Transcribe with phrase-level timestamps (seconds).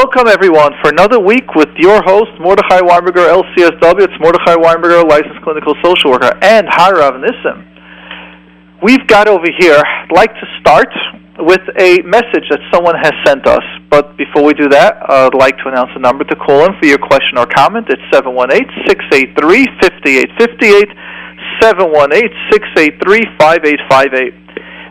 [0.00, 4.00] Welcome, everyone, for another week with your host, Mordechai Weinberger, LCSW.
[4.00, 7.62] It's Mordechai Weinberger, licensed clinical social worker, and Harav Nissim.
[8.82, 10.88] We've got over here, I'd like to start
[11.40, 13.62] with a message that someone has sent us.
[13.90, 16.86] But before we do that, I'd like to announce a number to call in for
[16.86, 17.90] your question or comment.
[17.90, 20.96] It's 718-683-5858,
[21.60, 24.39] 718-683-5858.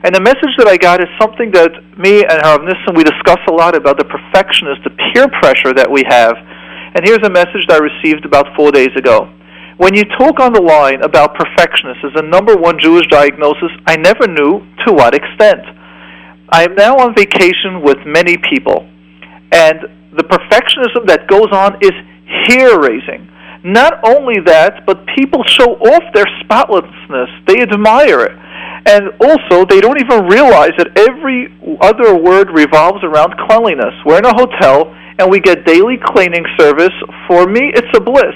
[0.02, 3.40] And the message that I got is something that me and Harav Nissen, we discuss
[3.50, 6.40] a lot about the perfectionist, the peer pressure that we have.
[6.96, 9.28] And here's a message that I received about four days ago.
[9.76, 13.96] When you talk on the line about perfectionists as a number one Jewish diagnosis, I
[13.96, 15.68] never knew to what extent.
[16.52, 18.88] I am now on vacation with many people,
[19.52, 19.84] and
[20.16, 21.92] the perfectionism that goes on is
[22.48, 23.28] hair raising.
[23.64, 27.30] Not only that, but people show off their spotlessness.
[27.48, 28.36] They admire it.
[28.90, 33.94] And also, they don't even realize that every other word revolves around cleanliness.
[34.04, 36.96] We're in a hotel, and we get daily cleaning service.
[37.28, 38.34] For me, it's a bliss.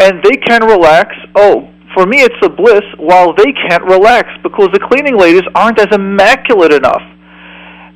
[0.00, 1.14] And they can relax.
[1.36, 5.78] Oh, for me, it's a bliss while they can't relax because the cleaning ladies aren't
[5.78, 7.02] as immaculate enough.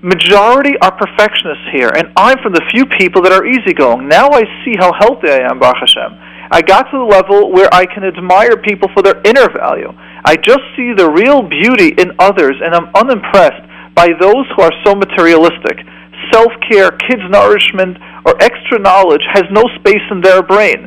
[0.02, 4.06] Majority are perfectionists here, and I'm from the few people that are easygoing.
[4.06, 6.12] Now I see how healthy I am, Baruch Hashem.
[6.52, 9.92] I got to the level where I can admire people for their inner value.
[10.28, 13.64] I just see the real beauty in others, and I'm unimpressed
[13.96, 15.80] by those who are so materialistic.
[16.28, 17.96] Self care, kids' nourishment,
[18.28, 20.84] or extra knowledge has no space in their brain.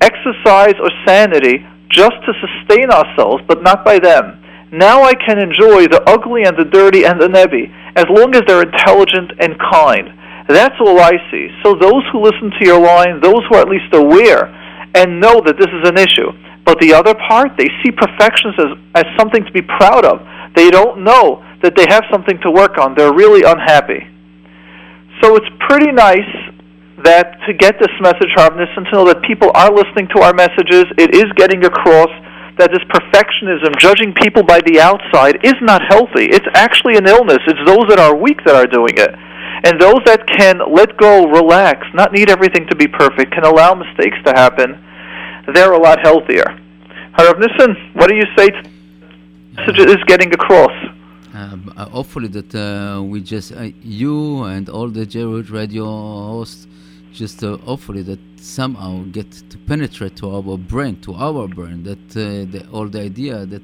[0.00, 1.60] Exercise or sanity
[1.92, 4.40] just to sustain ourselves, but not by them.
[4.72, 8.40] Now I can enjoy the ugly and the dirty and the nebby, as long as
[8.48, 10.08] they're intelligent and kind.
[10.48, 11.52] That's all I see.
[11.62, 14.48] So those who listen to your line, those who are at least aware
[14.96, 16.32] and know that this is an issue,
[16.64, 20.20] but the other part, they see perfections as, as something to be proud of.
[20.54, 22.94] They don't know that they have something to work on.
[22.94, 24.06] They're really unhappy.
[25.22, 26.28] So it's pretty nice
[27.02, 30.22] that to get this message, Harav Nissen, and to know that people are listening to
[30.22, 32.10] our messages, it is getting across
[32.58, 36.30] that this perfectionism, judging people by the outside, is not healthy.
[36.30, 37.40] It's actually an illness.
[37.48, 39.10] It's those that are weak that are doing it.
[39.64, 43.74] And those that can let go, relax, not need everything to be perfect, can allow
[43.74, 44.76] mistakes to happen,
[45.54, 46.44] they're a lot healthier.
[47.18, 48.72] Harav Nissen, what do you say to
[49.56, 50.72] message is getting across?
[51.34, 56.66] Um, uh, hopefully that uh, we just uh, you and all the Jewish radio hosts
[57.12, 62.04] just uh, hopefully that somehow get to penetrate to our brain to our brain that
[62.16, 63.62] uh, the, all the idea that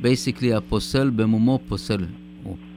[0.00, 2.08] basically a posel bemumo posel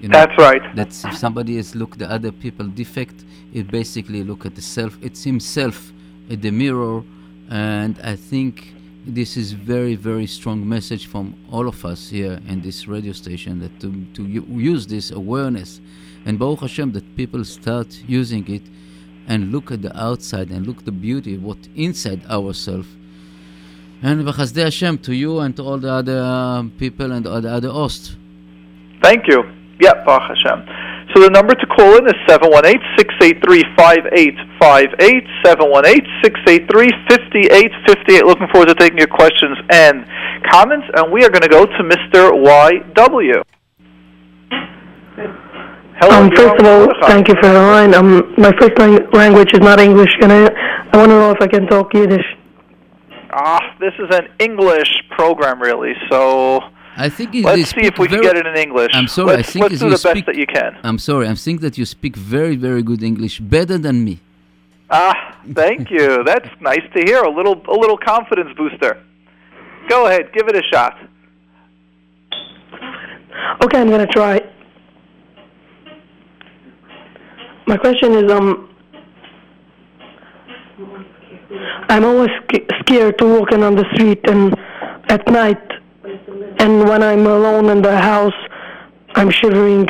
[0.02, 4.24] you know, that's right that if somebody is look the other people defect it basically
[4.24, 5.94] look at the self it's himself
[6.30, 7.04] at the mirror
[7.52, 8.74] and I think
[9.06, 13.60] this is very very strong message from all of us here in this radio station
[13.60, 15.82] that to, to use this awareness
[16.26, 18.62] and Baruch Hashem that people start using it
[19.28, 22.88] and look at the outside and look the beauty what inside ourselves
[24.02, 27.52] and B'chasdei Hashem to you and to all the other uh, people and all the
[27.52, 28.16] other hosts.
[29.04, 29.44] Thank you.
[29.80, 30.91] Yeah, Baruch Hashem.
[31.14, 38.24] So the number to call in is 718-683-5858, 718-683-5858.
[38.24, 40.06] Looking forward to taking your questions and
[40.50, 42.32] comments, and we are going to go to Mr.
[42.32, 43.44] YW.
[46.00, 47.94] Hello, um, first of all, thank you for the line.
[47.94, 48.80] Um, my first
[49.14, 50.48] language is not English, and I,
[50.94, 52.26] I want to know if I can talk Yiddish.
[53.34, 56.62] Ah, this is an English program, really, so...
[56.98, 58.92] I think let's see if we can get it in English.
[58.94, 59.38] I'm sorry.
[59.38, 60.78] Let's, I think let's do the speak, best that you can.
[60.84, 61.28] I'm sorry.
[61.28, 64.20] I think that you speak very, very good English, better than me.
[64.90, 66.24] Ah, thank you.
[66.26, 67.24] That's nice to hear.
[67.24, 69.02] A little, a little confidence booster.
[69.88, 70.98] Go ahead, give it a shot.
[73.64, 74.42] Okay, I'm gonna try.
[77.68, 78.70] My question is, um,
[81.90, 82.30] I'm always
[82.82, 84.54] scared to walking on the street and
[85.10, 85.62] at night
[86.62, 88.40] and when I'm alone in the house,
[89.16, 89.88] I'm shivering.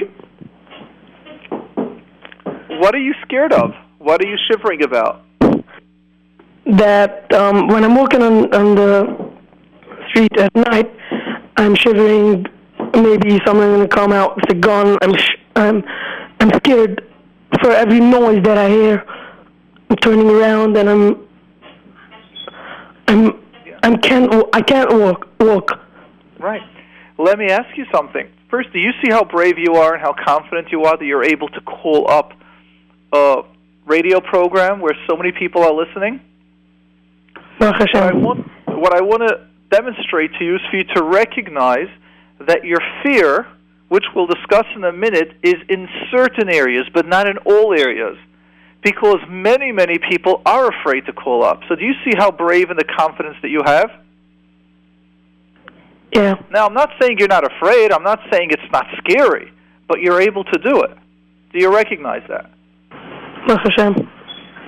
[2.79, 3.71] What are you scared of?
[3.97, 5.21] What are you shivering about?
[6.65, 9.31] That um, when I'm walking on, on the
[10.09, 10.89] street at night,
[11.57, 12.45] I'm shivering.
[12.93, 14.97] Maybe someone's gonna come out with a gun.
[15.01, 15.83] I'm sh- I'm
[16.39, 17.05] I'm scared
[17.61, 19.05] for every noise that I hear.
[19.89, 21.27] I'm turning around and I'm
[23.07, 23.43] I'm
[23.83, 25.81] I can't I can't walk walk.
[26.41, 26.61] Right.
[27.17, 28.29] Let me ask you something.
[28.49, 31.23] First, do you see how brave you are and how confident you are that you're
[31.23, 32.33] able to call up
[33.13, 33.43] a
[33.85, 36.21] radio program where so many people are listening?
[37.57, 41.89] What I want, what I want to demonstrate to you is for you to recognize
[42.39, 43.45] that your fear
[43.91, 48.17] which we'll discuss in a minute, is in certain areas, but not in all areas.
[48.81, 51.59] Because many, many people are afraid to call up.
[51.67, 53.91] So, do you see how brave and the confidence that you have?
[56.13, 56.35] Yeah.
[56.51, 57.91] Now, I'm not saying you're not afraid.
[57.91, 59.51] I'm not saying it's not scary,
[59.87, 60.97] but you're able to do it.
[61.53, 62.51] Do you recognize that?
[63.47, 64.09] Baruch Hashem.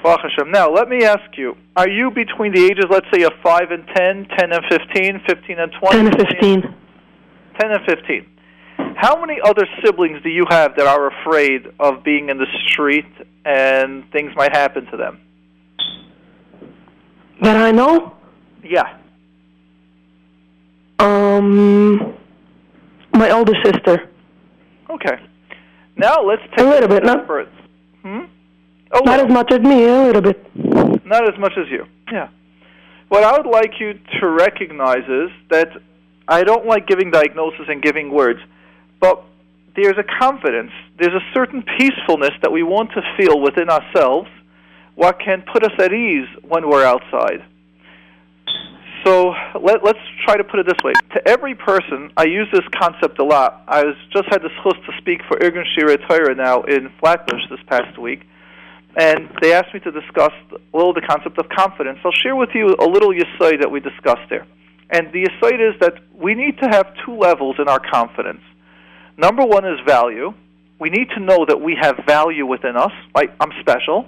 [0.04, 0.51] Baruch Hashem.
[0.51, 3.86] Now, let me ask you: Are you between the ages, let's say, of five and
[3.95, 5.98] 10, 10 and 15, 15 and 20?
[5.98, 6.62] 10 and 15.
[7.60, 8.30] 10 and 15.
[8.95, 13.06] How many other siblings do you have that are afraid of being in the street
[13.45, 15.19] and things might happen to them?
[17.42, 18.16] That I know?
[18.63, 18.98] Yeah.
[21.44, 22.13] Um,
[23.13, 24.10] my older sister.
[24.90, 25.18] Okay.
[25.98, 27.28] Now let's take A little bit, not-.
[28.01, 28.19] Hmm?
[28.92, 30.40] Oh, Not as much as me, a little bit.
[31.06, 31.86] Not as much as you.
[32.12, 32.30] Yeah.
[33.10, 35.69] What I would like you to recognize is that
[36.28, 38.40] I don't like giving diagnosis and giving words,
[39.00, 39.24] but
[39.75, 44.30] there's a confidence, there's a certain peacefulness that we want to feel within ourselves,
[44.95, 47.44] what can put us at ease when we're outside.
[49.04, 50.94] So let, let's try to put it this way.
[51.14, 53.64] To every person, I use this concept a lot.
[53.68, 57.42] I was just had the chance to speak for Irgun Shiurei Torah now in Flatbush
[57.50, 58.22] this past week,
[58.96, 62.00] and they asked me to discuss a little the concept of confidence.
[62.06, 64.48] I'll share with you a little yesod that we discussed there.
[64.90, 68.42] And the yesod is that we need to have two levels in our confidence.
[69.18, 70.34] Number one is value.
[70.80, 74.08] We need to know that we have value within us, like I'm special.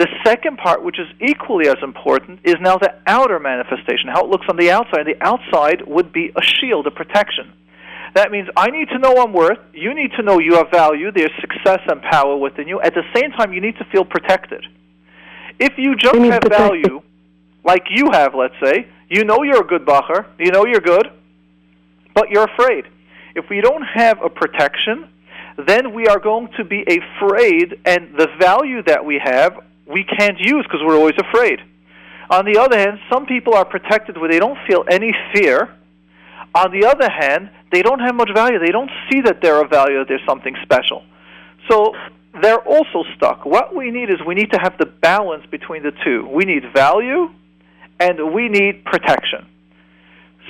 [0.00, 4.30] The second part, which is equally as important, is now the outer manifestation, how it
[4.30, 5.04] looks on the outside.
[5.04, 7.52] The outside would be a shield, a protection.
[8.14, 9.58] That means I need to know I'm worth.
[9.74, 11.12] You need to know you have value.
[11.12, 12.80] There's success and power within you.
[12.80, 14.64] At the same time, you need to feel protected.
[15.58, 16.88] If you mean have protected.
[16.88, 17.02] value,
[17.62, 21.10] like you have, let's say, you know you're a good bacher, you know you're good,
[22.14, 22.86] but you're afraid.
[23.34, 25.10] If we don't have a protection,
[25.66, 30.38] then we are going to be afraid, and the value that we have, we can't
[30.38, 31.60] use because we're always afraid.
[32.30, 35.68] On the other hand, some people are protected where they don't feel any fear.
[36.54, 38.58] On the other hand, they don't have much value.
[38.58, 41.02] They don't see that they're of value, that there's something special.
[41.68, 41.92] So
[42.40, 43.44] they're also stuck.
[43.44, 46.28] What we need is we need to have the balance between the two.
[46.28, 47.30] We need value
[47.98, 49.46] and we need protection.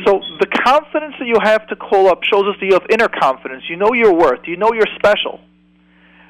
[0.05, 3.09] So the confidence that you have to call up shows us that you have inner
[3.09, 3.65] confidence.
[3.69, 4.47] You know your worth.
[4.47, 5.41] You know you're special.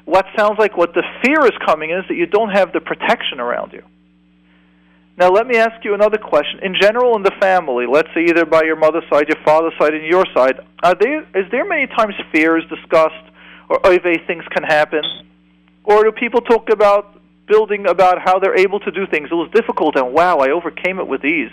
[0.05, 3.39] What sounds like what the fear is coming is that you don't have the protection
[3.39, 3.83] around you.
[5.17, 6.59] Now let me ask you another question.
[6.63, 9.93] In general, in the family, let's say either by your mother's side, your father's side,
[9.93, 13.25] and your side, are there is there many times fear is discussed,
[13.69, 15.03] or oive things can happen,
[15.83, 19.29] or do people talk about building about how they're able to do things?
[19.29, 21.51] It was difficult, and wow, I overcame it with ease.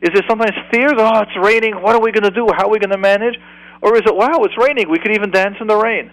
[0.00, 0.92] Is there sometimes fears?
[0.98, 1.80] Oh, it's raining.
[1.80, 2.46] What are we going to do?
[2.54, 3.36] How are we going to manage?
[3.80, 4.90] Or is it, wow, it's raining.
[4.90, 6.10] We could even dance in the rain.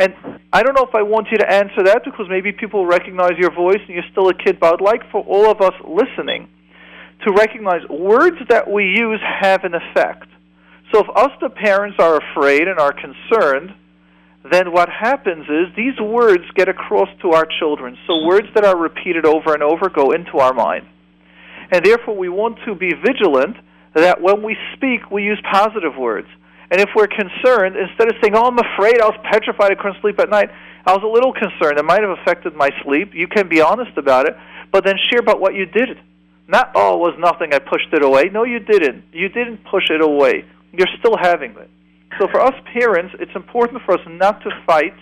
[0.00, 0.14] And
[0.50, 3.54] I don't know if I want you to answer that because maybe people recognize your
[3.54, 6.48] voice and you're still a kid, but I'd like for all of us listening
[7.26, 10.26] to recognize words that we use have an effect.
[10.90, 13.74] So if us, the parents, are afraid and are concerned,
[14.50, 17.98] then what happens is these words get across to our children.
[18.06, 20.86] So words that are repeated over and over go into our mind.
[21.70, 23.56] And therefore, we want to be vigilant
[23.94, 26.28] that when we speak, we use positive words.
[26.70, 30.00] And if we're concerned, instead of saying, Oh, I'm afraid, I was petrified, I couldn't
[30.00, 30.50] sleep at night,
[30.86, 31.78] I was a little concerned.
[31.78, 33.12] It might have affected my sleep.
[33.14, 34.36] You can be honest about it,
[34.72, 35.98] but then share about what you did.
[36.46, 38.30] Not, Oh, it was nothing, I pushed it away.
[38.32, 39.04] No, you didn't.
[39.12, 40.44] You didn't push it away.
[40.72, 41.70] You're still having it.
[42.18, 44.94] So for us parents, it's important for us not to fight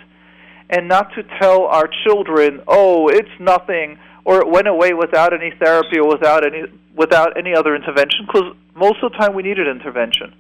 [0.71, 5.51] and not to tell our children, "Oh, it's nothing," or it went away without any
[5.51, 8.27] therapy or without any without any other intervention.
[8.27, 10.35] Because most of the time we needed intervention,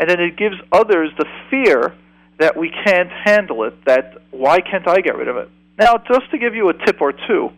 [0.00, 1.94] and then it gives others the fear
[2.38, 3.84] that we can't handle it.
[3.84, 5.50] That why can't I get rid of it?
[5.78, 7.50] Now, just to give you a tip or two,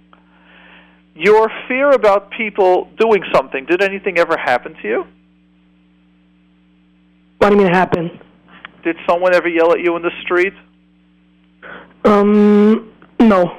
[1.15, 3.65] your fear about people doing something.
[3.67, 5.05] Did anything ever happen to you?
[7.39, 8.19] What do you mean happen?
[8.83, 10.53] Did someone ever yell at you in the street?
[12.05, 13.57] Um, no.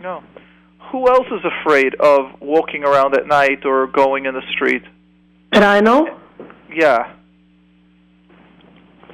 [0.00, 0.22] No.
[0.92, 4.82] Who else is afraid of walking around at night or going in the street?
[5.52, 6.20] That I know?
[6.72, 7.14] Yeah.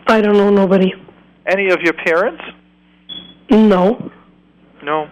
[0.07, 0.93] I don't know nobody.
[1.47, 2.43] Any of your parents?
[3.51, 4.11] No.
[4.83, 5.09] No.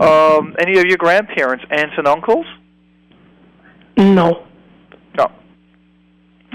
[0.00, 2.46] Um, any of your grandparents, aunts and uncles?
[3.96, 4.46] No.
[5.16, 5.32] No.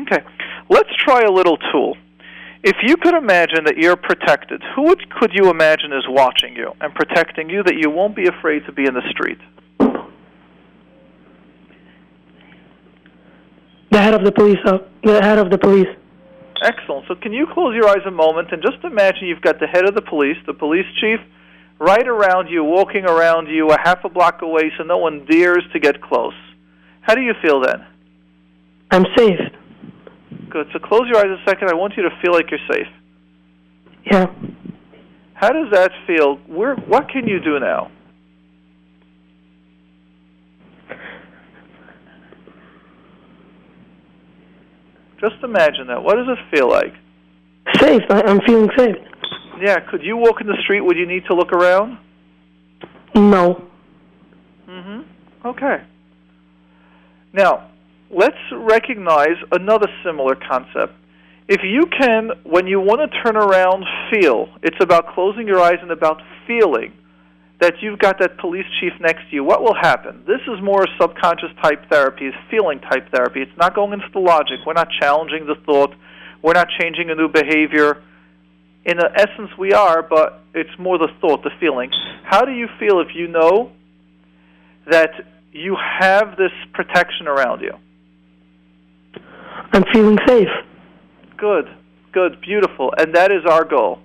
[0.01, 0.23] Okay.
[0.69, 1.97] Let's try a little tool.
[2.63, 6.71] If you could imagine that you're protected, who would, could you imagine is watching you
[6.79, 9.39] and protecting you that you won't be afraid to be in the street?
[13.91, 14.57] The head of the police.
[14.65, 15.89] Uh, the head of the police.
[16.63, 17.05] Excellent.
[17.09, 19.85] So, can you close your eyes a moment and just imagine you've got the head
[19.85, 21.19] of the police, the police chief,
[21.77, 25.63] right around you, walking around you a half a block away so no one dares
[25.73, 26.33] to get close.
[27.01, 27.85] How do you feel then?
[28.91, 29.39] I'm safe.
[30.49, 30.67] Good.
[30.71, 31.69] So, close your eyes a second.
[31.69, 32.87] I want you to feel like you're safe.
[34.05, 34.27] Yeah.
[35.33, 36.37] How does that feel?
[36.47, 37.91] Where, what can you do now?
[45.23, 46.03] Just imagine that.
[46.03, 46.93] What does it feel like?
[47.79, 48.01] Safe.
[48.09, 48.97] I, I'm feeling safe.
[49.61, 50.81] Yeah, could you walk in the street?
[50.81, 51.97] Would you need to look around?
[53.15, 53.63] No.
[54.67, 55.47] Mm-hmm.
[55.47, 55.77] Okay.
[57.31, 57.69] Now,
[58.11, 60.93] let's recognize another similar concept.
[61.47, 65.77] If you can, when you want to turn around, feel, it's about closing your eyes
[65.81, 66.91] and about feeling
[67.63, 70.21] that you've got that police chief next to you, what will happen?
[70.27, 73.41] This is more subconscious type therapy, it's feeling type therapy.
[73.41, 74.59] It's not going into the logic.
[74.65, 75.95] We're not challenging the thought.
[76.41, 78.03] We're not changing a new behavior.
[78.83, 81.89] In essence, we are, but it's more the thought, the feeling.
[82.25, 83.71] How do you feel if you know
[84.91, 85.11] that
[85.53, 87.75] you have this protection around you?
[89.71, 90.49] I'm feeling safe.
[91.37, 91.69] Good,
[92.11, 92.93] good, beautiful.
[92.97, 93.99] And that is our goal.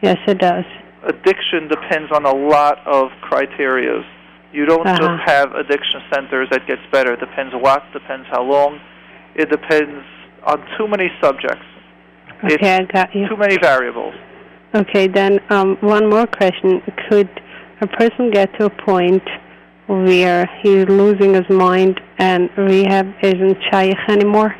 [0.01, 0.65] yes, it does.
[1.05, 4.05] Addiction depends on a lot of criterias.
[4.53, 4.97] You don't Uh-huh.
[5.17, 7.13] just have addiction centers that gets better.
[7.13, 8.79] It depends what, depends how long.
[9.35, 10.05] It depends
[10.45, 11.65] on too many subjects.
[12.43, 13.27] It's Okay, I got you.
[13.27, 14.13] too many variables.
[14.75, 16.81] Okay, then um, one more question.
[17.09, 17.29] Could
[17.81, 19.23] a person get to a point
[19.87, 24.55] where he's losing his mind and rehab isn't shaykh anymore?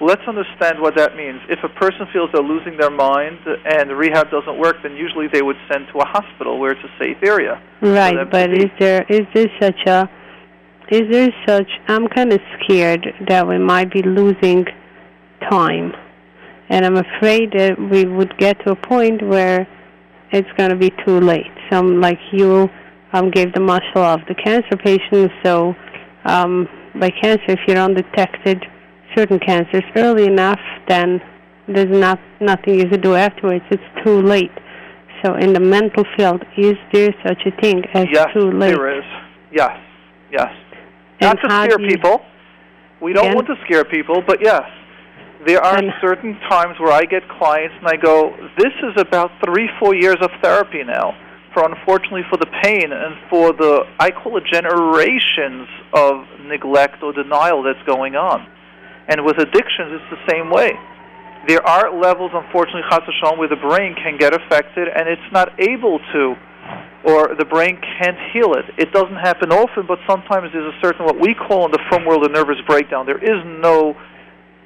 [0.00, 1.40] Let's understand what that means.
[1.48, 5.42] If a person feels they're losing their mind and rehab doesn't work, then usually they
[5.42, 7.62] would send to a hospital where it's a safe area.
[7.80, 10.10] Right, but is there is there such a
[10.90, 14.66] is there such I'm kind of scared that we might be losing
[15.48, 15.92] time.
[16.70, 19.68] And I'm afraid that we would get to a point where
[20.32, 21.52] it's going to be too late.
[21.70, 22.68] Some like you
[23.12, 25.74] um gave the mashal of the cancer patients so
[26.24, 28.64] um by cancer if you're undetected
[29.16, 31.20] certain cancers early enough then
[31.66, 33.64] there's not nothing you can do afterwards.
[33.70, 34.52] It's too late.
[35.24, 38.76] So in the mental field, is there such a thing as yes, too late?
[38.76, 39.04] there is.
[39.50, 39.76] Yes,
[40.30, 40.52] yes.
[41.20, 42.22] And Not to scare you- people.
[43.00, 44.62] We don't want to scare people, but yes,
[45.46, 49.30] there are And- certain times where I get clients and I go, "This is about
[49.44, 51.14] three, four years of therapy now."
[51.52, 57.12] For unfortunately for the pain and for the I call it generations of neglect or
[57.12, 58.44] denial that's going on.
[59.08, 60.72] And with addictions, it's the same way.
[61.46, 65.52] There are levels, unfortunately, chas v'shalom, where the brain can get affected and it's not
[65.60, 66.34] able to
[67.04, 68.64] or the brain can't heal it.
[68.78, 72.06] It doesn't happen often, but sometimes there's a certain what we call in the frum
[72.06, 73.04] world a nervous breakdown.
[73.04, 73.94] There is no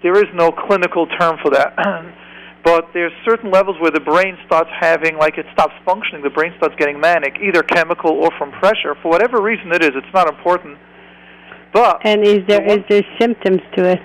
[0.03, 1.75] there is no clinical term for that.
[2.65, 6.53] but there's certain levels where the brain starts having like it stops functioning, the brain
[6.59, 8.95] starts getting manic, either chemical or from pressure.
[9.03, 10.79] For whatever reason it is, it's not important.
[11.73, 14.03] But And is there The one- is there symptoms to it?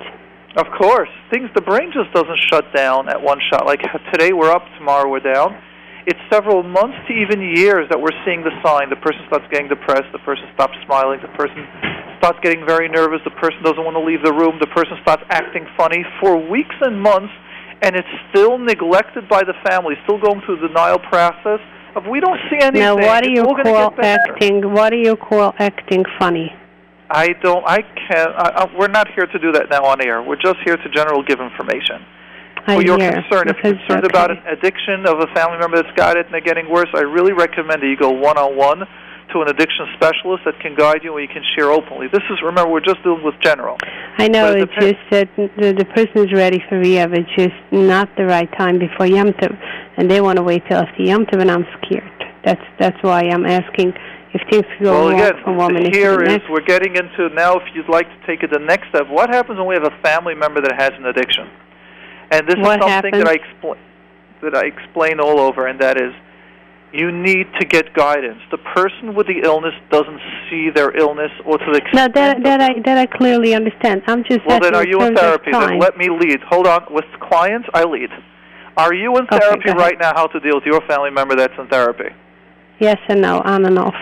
[0.55, 3.65] Of course, things the brain just doesn't shut down at one shot.
[3.65, 3.81] Like
[4.13, 5.57] today we're up, tomorrow we're down.
[6.05, 8.89] It's several months to even years that we're seeing the sign.
[8.89, 10.11] The person starts getting depressed.
[10.11, 11.23] The person stops smiling.
[11.23, 11.63] The person
[12.19, 13.23] starts getting very nervous.
[13.23, 14.59] The person doesn't want to leave the room.
[14.59, 17.31] The person starts acting funny for weeks and months.
[17.83, 21.59] and it's still neglected by the family, still going through the denial process,
[21.95, 24.73] if we don't see anything, Now, what do you call acting?
[24.73, 26.51] What do you call acting funny?
[27.13, 27.63] I don't.
[27.65, 28.33] I can't.
[28.35, 30.23] I, I, we're not here to do that now on air.
[30.23, 32.01] We're just here to general give information.
[32.65, 33.21] I well, you're hear.
[33.21, 33.49] concerned.
[33.51, 36.41] If you're concerned about an addiction of a family member that's got it and they're
[36.41, 38.87] getting worse, I really recommend that you go one on one
[39.31, 42.07] to an addiction specialist that can guide you and you can share openly.
[42.07, 43.77] This is remember we're just dealing with general.
[44.17, 47.13] I know it's just that the, the person is ready for rehab.
[47.13, 49.53] It's just not the right time before Yom Tov,
[49.97, 52.09] and they want to wait till after Yom Tov, and I'm scared.
[52.45, 53.93] That's that's why I'm asking
[54.33, 56.49] if things go well, again, from one minute to here the is next.
[56.49, 57.55] we're getting into now.
[57.57, 59.95] If you'd like to take it the next step, what happens when we have a
[60.01, 61.49] family member that has an addiction?
[62.31, 63.79] And this What is something that I explain
[64.41, 66.11] that I explain all over, and that is
[66.91, 68.39] you need to get guidance.
[68.51, 72.43] The person with the illness doesn't see their illness or to the extent No, that
[72.43, 74.01] that I that I clearly understand.
[74.07, 75.51] I'm just Well, then are you in therapy?
[75.51, 76.41] Then let me lead.
[76.49, 76.85] Hold on.
[76.91, 78.09] With clients, I lead.
[78.77, 79.77] Are you in Okay, therapy ahead.
[79.77, 82.09] right now how to deal with your family member that's in therapy?
[82.79, 83.93] Yes and no, on and off.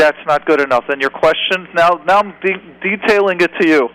[0.00, 0.84] That's not good enough.
[0.88, 3.90] Then your question, now, now I'm de- detailing it to you.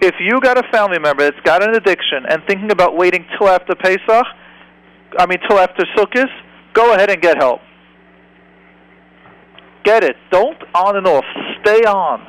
[0.00, 3.46] If you got a family member that's got an addiction and thinking about waiting till
[3.46, 4.26] after Pesach,
[5.18, 6.30] I mean till after Sukkot,
[6.72, 7.60] go ahead and get help.
[9.84, 10.16] Get it.
[10.30, 11.26] Don't on and off.
[11.60, 12.26] Stay on.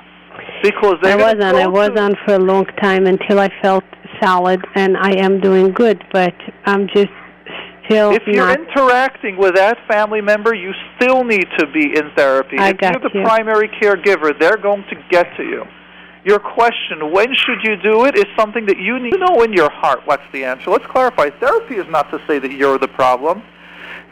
[0.62, 1.56] Because I was on.
[1.56, 3.86] I was on for a long time until I felt
[4.22, 6.04] solid, and I am doing good.
[6.12, 7.12] But I'm just
[7.88, 8.60] still If you're not.
[8.60, 12.58] interacting with that family member, you still need to be in therapy.
[12.60, 13.24] I if got you're the you.
[13.26, 15.66] primary caregiver, they're going to get to you.
[16.24, 19.54] Your question, when should you do it, is something that you need to know in
[19.54, 20.70] your heart what's the answer.
[20.70, 21.30] Let's clarify.
[21.30, 23.42] Therapy is not to say that you're the problem.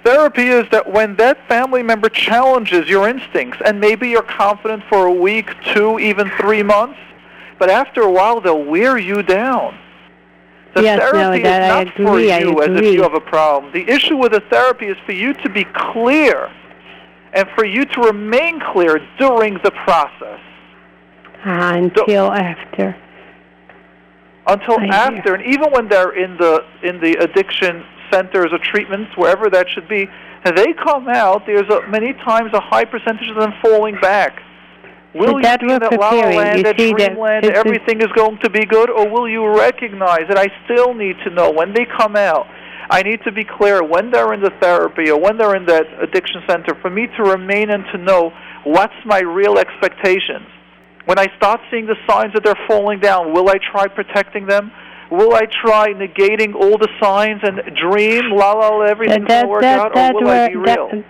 [0.05, 5.07] Therapy is that when that family member challenges your instincts, and maybe you're confident for
[5.07, 6.99] a week, two, even three months,
[7.59, 9.77] but after a while they'll wear you down.
[10.75, 13.13] The Yes, no, therapy that is not for agree, I you as if you have
[13.13, 13.71] a problem.
[13.71, 16.51] The issue with the therapy is for you to be clear
[17.31, 20.41] and for you to remain clear during the process.
[21.45, 22.95] Ah, until after.
[24.47, 24.93] until I hear.
[24.93, 29.69] after and even when they're in the in the addiction centers or treatments wherever that
[29.69, 30.09] should be
[30.43, 34.41] they come out there's a, many times a high percentage of them falling back
[35.15, 38.11] will that you we're that la la land You that see that dreamland everything is
[38.15, 41.73] going to be good or will you recognize that i still need to know when
[41.73, 42.47] they come out
[42.89, 45.85] i need to be clear when they're in the therapy or when they're in that
[46.01, 48.31] addiction center for me to remain and to know
[48.65, 50.47] what's my real expectations
[51.05, 54.71] when I start seeing the signs that they're falling down, will I try protecting them?
[55.11, 59.47] Will I try negating all the signs and dream, la la, la everything's going to
[59.47, 60.89] work that out, that or will we're I be real?
[60.91, 61.05] that,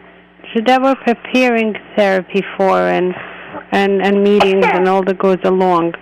[0.53, 3.15] so that we're preparing therapy for and
[3.71, 5.93] and and meetings and all that goes along.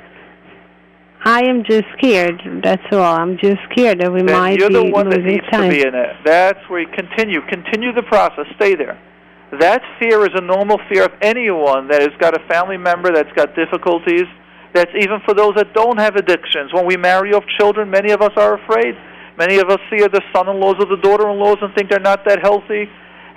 [1.26, 2.42] I am just scared.
[2.64, 3.16] That's all.
[3.16, 5.70] I'm just scared that we then might you're be the one that losing needs time.
[5.70, 6.18] to be in it.
[6.26, 7.40] That's where you continue.
[7.48, 8.46] Continue the process.
[8.58, 9.00] Stay there.
[9.60, 13.32] That fear is a normal fear of anyone that has got a family member that's
[13.34, 14.26] got difficulties.
[14.74, 16.74] That's even for those that don't have addictions.
[16.74, 18.96] When we marry off children, many of us are afraid.
[19.38, 22.90] Many of us see the son-in-laws or the daughter-in-laws and think they're not that healthy.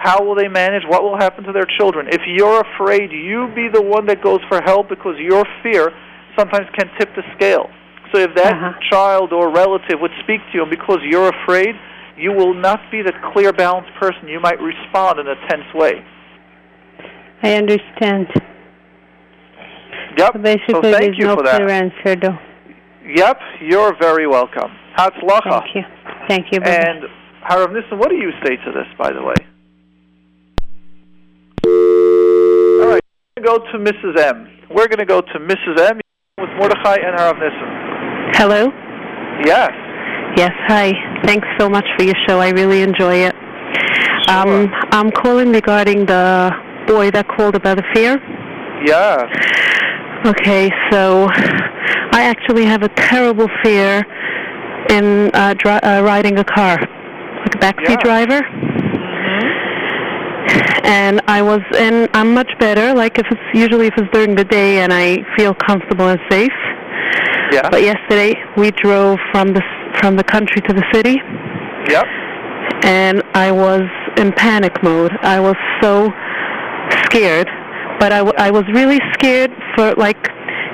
[0.06, 0.84] How will they manage?
[0.86, 2.06] What will happen to their children?
[2.08, 5.90] If you're afraid, you be the one that goes for help because your fear
[6.38, 7.66] sometimes can tip the scale.
[8.12, 8.72] So if that Uh-huh.
[8.88, 11.74] child or relative would speak to you, and because you're afraid,
[12.16, 14.28] you will not be the clear, balanced person.
[14.28, 16.04] You might respond in a tense way.
[17.42, 18.28] I understand.
[20.16, 20.32] Yep.
[20.34, 21.56] So basically, so thank you no for that.
[21.56, 22.38] clear answer, though.
[23.04, 23.40] Yep.
[23.60, 24.70] You're very welcome.
[24.96, 25.62] Hatzlacha.
[25.62, 25.82] Thank you.
[26.28, 26.60] Thank you.
[26.60, 26.90] Bye-bye.
[26.90, 27.04] And
[27.42, 29.34] Harav Nissen, what do you say to this, by the way?
[31.66, 33.00] All right.
[33.36, 34.18] We're going to go to Mrs.
[34.18, 34.48] M.
[34.70, 35.78] We're going to go to Mrs.
[35.80, 36.00] M
[36.38, 38.32] with Mordechai and Harav Nissen.
[38.34, 38.66] Hello.
[39.44, 39.70] Yes.
[40.36, 40.52] Yes.
[40.68, 40.92] Hi.
[41.24, 42.38] Thanks so much for your show.
[42.40, 43.34] I really enjoy it.
[44.28, 46.50] Um, I'm calling regarding the
[46.86, 48.18] boy that called about the fear.
[48.84, 49.24] Yes.
[50.26, 54.04] Okay, so I actually have a terrible fear
[54.90, 58.02] in uh, dri- uh, riding a car, like a backseat Yeah.
[58.02, 58.40] driver.
[60.84, 62.94] And I was, and I'm much better.
[62.94, 66.52] Like if it's usually if it's during the day and I feel comfortable and safe.
[67.52, 67.68] Yeah.
[67.70, 69.62] But yesterday we drove from the
[70.00, 71.16] from the country to the city,
[71.88, 72.04] Yep.
[72.84, 73.82] and I was
[74.18, 75.12] in panic mode.
[75.22, 76.10] I was so
[77.04, 77.48] scared,
[77.98, 80.18] but I, w- I was really scared for like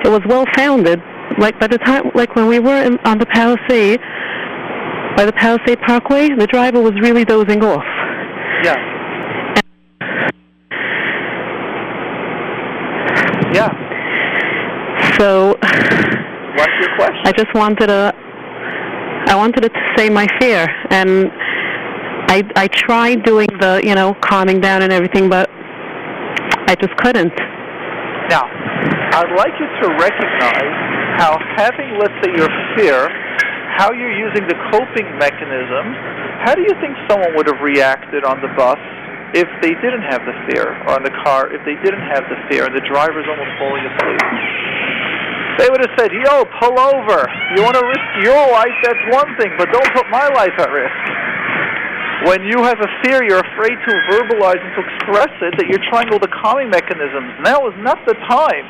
[0.04, 1.00] it was well founded.
[1.38, 4.00] Like by the time, like when we were in, on the Palisade,
[5.16, 7.84] by the Palisade Parkway, the driver was really dozing off.
[8.64, 8.76] Yeah.
[13.54, 13.70] Yeah.
[15.18, 15.56] So
[16.56, 17.22] What's your question?
[17.24, 18.12] I just wanted to
[19.32, 21.30] I wanted to say my fear, and
[22.28, 25.48] I I tried doing the you know calming down and everything, but
[26.68, 27.32] I just couldn't.
[28.28, 28.44] Now,
[29.16, 30.76] I'd like you to recognize
[31.20, 33.08] how having, let's say, your fear,
[33.76, 35.92] how you're using the coping mechanism.
[36.44, 38.78] How do you think someone would have reacted on the bus
[39.32, 42.36] if they didn't have the fear, or in the car if they didn't have the
[42.48, 44.20] fear, and the driver's almost falling asleep?
[45.60, 47.28] They would have said, "Yo, pull over.
[47.56, 48.72] You want to risk your life?
[48.82, 51.02] That's one thing, but don't put my life at risk."
[52.24, 55.82] When you have a fear, you're afraid to verbalize and to express it, that you're
[55.90, 57.34] trying all the calming mechanisms.
[57.42, 58.64] Now is not the time.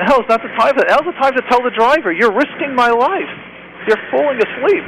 [0.00, 0.72] Now is not the time.
[0.88, 3.28] Now is the time to tell the driver, you're risking my life.
[3.86, 4.84] You're falling asleep.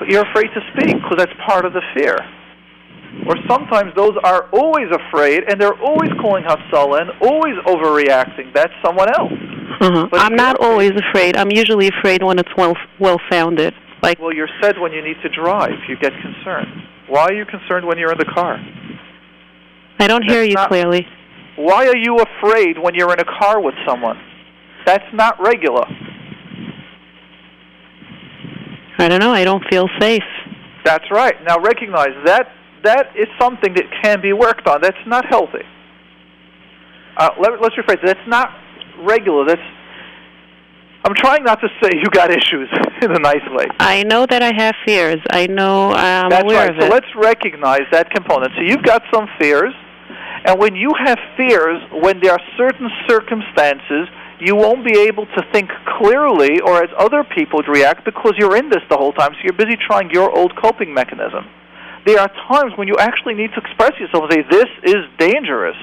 [0.00, 2.16] But you're afraid to speak because that's part of the fear.
[3.26, 8.54] Or sometimes those are always afraid and they're always calling Hatzalah and always overreacting.
[8.54, 9.32] That's someone else.
[9.80, 10.08] Uh-huh.
[10.14, 11.36] I'm not you're always afraid.
[11.36, 13.74] I'm usually afraid when it's well well founded.
[14.02, 16.68] Like Well, you're said when you need to drive, you get concerned.
[17.08, 18.56] Why are you concerned when you're in the car?
[19.98, 21.06] I don't hear you not- clearly.
[21.56, 24.18] Why are you afraid when you're in a car with someone?
[24.86, 25.84] That's not regular.
[29.00, 29.32] I don't know.
[29.32, 30.22] I don't feel safe.
[30.84, 31.34] That's right.
[31.46, 32.48] Now recognize that
[32.84, 34.80] that is something that can be worked on.
[34.80, 35.64] That's not healthy.
[37.16, 38.00] Uh, let, let's rephrase.
[38.04, 38.50] That's not
[39.02, 39.44] regular.
[39.46, 39.60] That's.
[41.04, 42.68] I'm trying not to say you got issues
[43.02, 43.66] in a nice way.
[43.78, 45.20] I know that I have fears.
[45.30, 46.70] I know I'm That's aware right.
[46.70, 46.92] of So it.
[46.92, 48.52] let's recognize that component.
[48.56, 49.72] So you've got some fears,
[50.44, 54.08] and when you have fears, when there are certain circumstances,
[54.40, 58.56] you won't be able to think clearly or as other people would react because you're
[58.56, 59.32] in this the whole time.
[59.32, 61.44] So you're busy trying your old coping mechanism.
[62.06, 65.76] There are times when you actually need to express yourself and say, "This is dangerous."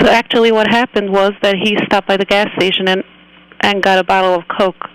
[0.00, 3.04] So actually, what happened was that he stopped by the gas station and
[3.62, 4.88] and got a bottle of Coke.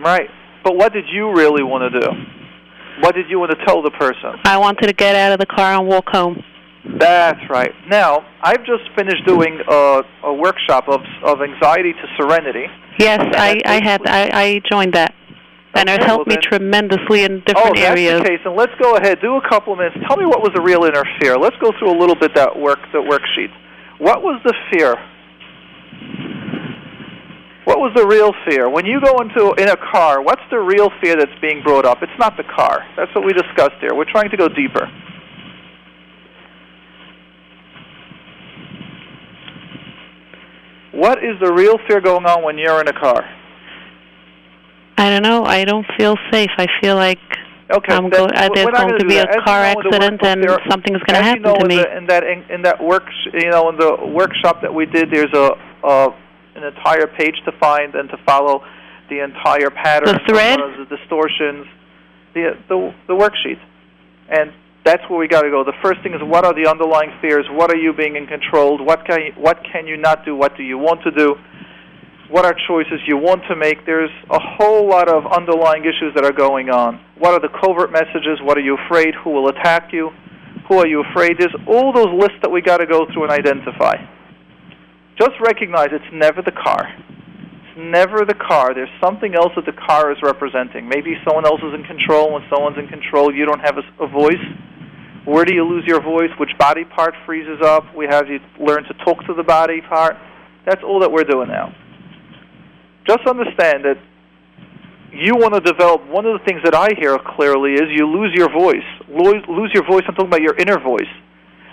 [0.00, 0.30] Right.
[0.62, 2.08] But what did you really want to do?
[3.00, 4.40] What did you want to tell the person?
[4.44, 6.42] I wanted to get out of the car and walk home.
[6.98, 7.72] That's right.
[7.88, 12.66] Now, I've just finished doing a, a workshop of of anxiety to serenity.
[12.98, 15.14] Yes, I I had I, I joined that,
[15.74, 18.22] and it helped well me tremendously in different Oh, different that's areas.
[18.22, 18.40] the case.
[18.44, 19.20] And let's go ahead.
[19.22, 19.96] Do a couple of minutes.
[20.06, 21.38] Tell me what was the real inner fear.
[21.38, 23.50] Let's go through a little bit that work the worksheet.
[23.98, 24.96] What was the fear?
[27.64, 28.68] What was the real fear?
[28.68, 32.02] When you go into in a car, what's the real fear that's being brought up?
[32.02, 32.84] It's not the car.
[32.94, 33.94] That's what we discussed here.
[33.94, 34.84] We're trying to go deeper.
[40.94, 43.24] What is the real fear going on when you're in a car?
[44.96, 45.44] I don't know.
[45.44, 46.50] I don't feel safe.
[46.56, 47.18] I feel like
[47.70, 50.42] Okay, I'm go- uh, there's going to be a car know, in the accident and
[50.44, 51.76] there- something's going to happen you know, to me.
[51.76, 55.10] The, in that in, in that work, you know, in the workshop that we did,
[55.10, 56.10] there's a uh,
[56.54, 58.62] an entire page to find and to follow
[59.08, 60.14] the entire pattern.
[60.14, 60.52] The thread?
[60.52, 61.66] as well as the distortions,
[62.34, 63.58] the the the worksheet,
[64.28, 64.52] and
[64.84, 65.64] that's where we got to go.
[65.64, 67.46] The first thing is what are the underlying fears?
[67.50, 68.84] What are you being in controlled?
[68.84, 70.36] What can you, what can you not do?
[70.36, 71.36] What do you want to do?
[72.30, 73.84] What are choices you want to make?
[73.86, 77.00] There's a whole lot of underlying issues that are going on.
[77.18, 78.40] What are the covert messages?
[78.42, 79.14] What are you afraid?
[79.24, 80.10] Who will attack you?
[80.68, 81.36] Who are you afraid?
[81.38, 83.96] There's all those lists that we got to go through and identify.
[85.18, 86.88] Just recognize it's never the car.
[86.88, 88.74] It's never the car.
[88.74, 90.88] There's something else that the car is representing.
[90.88, 92.32] Maybe someone else is in control.
[92.32, 94.42] When someone's in control, you don't have a, a voice.
[95.24, 96.30] Where do you lose your voice?
[96.38, 97.84] Which body part freezes up?
[97.96, 100.16] We have you learn to talk to the body part.
[100.66, 101.74] That's all that we're doing now.
[103.06, 103.96] Just understand that
[105.12, 106.06] you want to develop.
[106.08, 108.84] One of the things that I hear clearly is you lose your voice.
[109.08, 110.02] Lose, your voice.
[110.08, 111.12] I'm talking about your inner voice.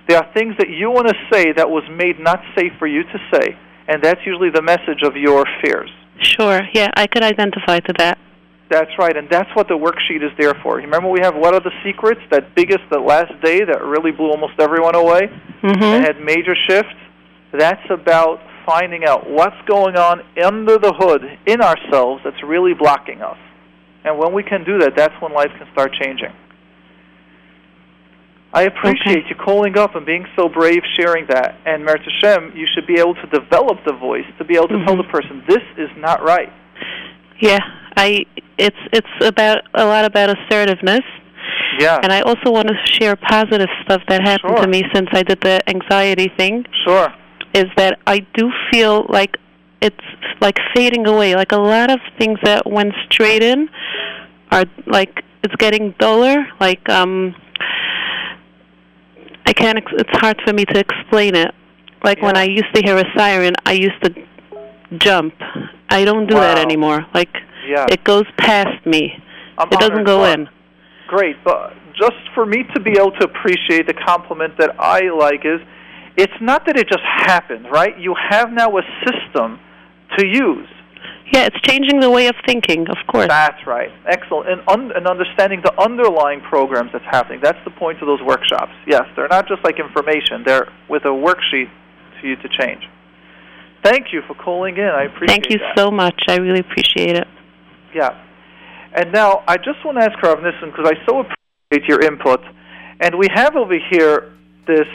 [0.08, 3.04] There are things that you want to say that was made not safe for you
[3.04, 5.90] to say, and that's usually the message of your fears.
[6.22, 6.62] Sure.
[6.74, 8.18] Yeah, I could identify to that.
[8.72, 10.78] That's right, and that's what the worksheet is there for.
[10.78, 12.22] Remember, we have what are the secrets?
[12.32, 15.30] That biggest, that last day that really blew almost everyone away,
[15.62, 15.84] Mhm.
[15.84, 16.96] and had major shifts.
[17.52, 23.22] That's about finding out what's going on under the hood in ourselves that's really blocking
[23.22, 23.38] us.
[24.06, 26.32] And when we can do that, that's when life can start changing.
[28.54, 29.30] I appreciate Okay.
[29.30, 31.56] you calling up and being so brave, sharing that.
[31.66, 34.86] And Meretz Hashem, you should be able to develop the voice to be able to
[34.86, 35.04] tell Mhm.
[35.04, 36.52] the person this is not right.
[37.40, 37.60] Yeah,
[37.98, 38.26] I
[38.58, 41.02] it's it's about a lot about assertiveness.
[41.80, 44.64] Yeah, And I also want to share positive stuff that happened Sure.
[44.66, 46.66] to me since I did the anxiety thing.
[46.86, 47.14] sure.
[47.54, 49.38] Is that I do feel like
[49.82, 50.06] it's
[50.42, 51.34] like fading away.
[51.36, 53.70] Like a lot of things that went straight in
[54.52, 56.46] are like it's getting duller.
[56.60, 57.36] Like um,
[59.46, 59.78] I can't.
[59.78, 61.54] Ex- it's hard for me to explain it.
[62.04, 64.14] Like when I used to hear a siren, I used to
[64.98, 65.34] jump.
[65.90, 67.06] I don't do that anymore.
[67.14, 67.30] Like
[67.68, 67.86] Yeah.
[67.92, 69.14] it goes past me.
[69.58, 70.06] I'm It doesn't honored.
[70.08, 70.50] go in.
[71.08, 75.46] Great, but just for me to be able to appreciate the compliment that I like
[75.46, 75.60] is,
[76.18, 77.98] it's not that it just happened, right?
[77.98, 79.60] You have now a system
[80.18, 80.68] to use.
[81.34, 83.28] Yeah, it's changing the way of thinking, of course.
[83.28, 83.90] That's right.
[84.06, 84.50] Excellent.
[84.50, 87.40] And, un- and understanding the underlying programs that's happening.
[87.42, 88.74] That's the point of those workshops.
[88.86, 90.44] Yes, they're not just like information.
[90.46, 91.70] They're with a worksheet
[92.20, 92.84] for you to change.
[93.84, 94.84] Thank you for calling in.
[94.84, 95.28] I appreciate it.
[95.30, 95.78] Thank you that.
[95.78, 96.22] so much.
[96.28, 97.28] I really appreciate it.
[97.94, 98.24] Yeah.
[98.94, 102.42] And now I just want to ask Rav Nissen because I so appreciate your input.
[103.00, 104.34] And we have over here
[104.68, 104.88] this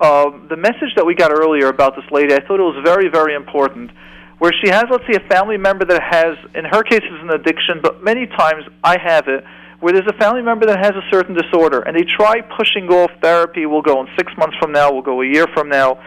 [0.00, 2.32] um, the message that we got earlier about this lady.
[2.34, 3.90] I thought it was very very important.
[4.38, 7.28] Where she has, let's say, a family member that has, in her case, it's an
[7.28, 9.44] addiction, but many times I have it,
[9.80, 13.10] where there's a family member that has a certain disorder, and they try pushing off
[13.20, 13.66] therapy.
[13.66, 14.90] We'll go in six months from now.
[14.90, 16.00] We'll go a year from now.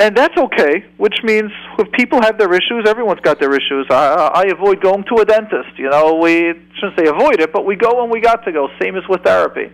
[0.00, 3.86] And that's okay, which means if people have their issues, everyone's got their issues.
[3.90, 5.76] I, I avoid going to a dentist.
[5.76, 8.68] You know, we shouldn't say avoid it, but we go when we got to go.
[8.80, 9.72] Same as with therapy.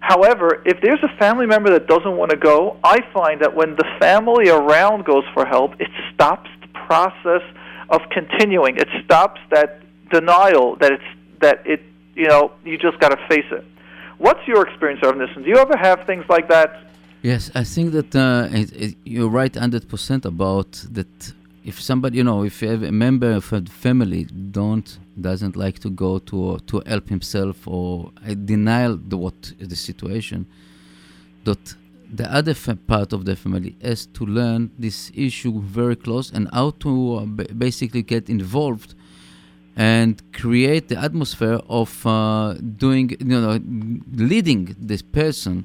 [0.00, 3.76] However, if there's a family member that doesn't want to go, I find that when
[3.76, 7.42] the family around goes for help, it stops the process
[7.88, 8.76] of continuing.
[8.78, 9.80] It stops that
[10.10, 11.82] denial that it's that it
[12.14, 13.64] you know you just got to face it.
[14.18, 15.28] What's your experience of this?
[15.34, 16.86] And do you ever have things like that?
[17.22, 21.32] Yes, I think that uh, it, it, you're right 100% about that.
[21.64, 25.78] If somebody, you know, if you have a member of a family don't doesn't like
[25.80, 30.46] to go to to help himself or uh, denial the what the situation,
[31.44, 31.74] that
[32.14, 32.54] the other
[32.86, 37.24] part of the family has to learn this issue very close and how to uh,
[37.26, 38.94] ba- basically get involved
[39.74, 43.58] and create the atmosphere of uh, doing, you know,
[44.12, 45.64] leading this person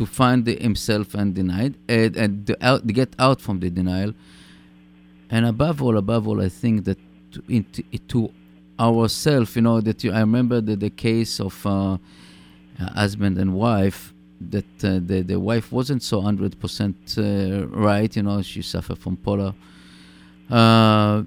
[0.00, 4.14] to find himself and denied and, and the out, to get out from the denial.
[5.28, 6.98] And above all, above all, I think that
[7.32, 8.32] to, into, to
[8.78, 11.98] ourselves, you know, that you, I remember the, the case of uh,
[12.78, 14.14] husband and wife
[14.52, 18.16] that uh, the the wife wasn't so hundred percent uh, right.
[18.16, 19.52] You know, she suffered from polar,
[20.50, 21.24] uh,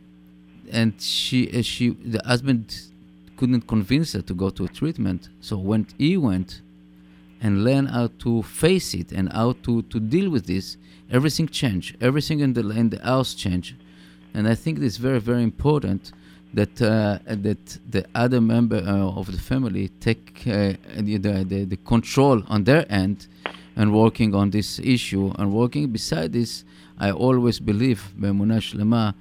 [0.71, 2.75] and she uh, she the husband
[3.37, 5.29] couldn't convince her to go to a treatment.
[5.41, 6.63] So when he went
[7.43, 10.77] and learn how to face it and how to, to deal with this,
[11.11, 11.97] everything changed.
[12.01, 13.75] Everything in the, in the house changed.
[14.33, 16.13] And I think it's very, very important
[16.53, 21.77] that uh, that the other member uh, of the family take uh, the, the, the,
[21.77, 23.27] control on their end
[23.75, 26.63] and working on this issue and working beside this
[26.99, 29.15] I always believe Bemuna Shlema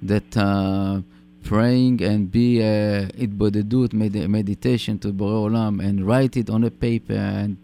[0.00, 1.02] that uh,
[1.48, 6.70] praying and be uh, itbodedut, med- meditation to Borei Olam, and write it on a
[6.70, 7.56] paper and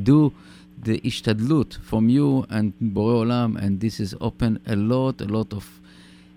[0.00, 0.32] do
[0.80, 5.52] the ishtadlut from you and Borei Olam, and this is open a lot, a lot
[5.52, 5.80] of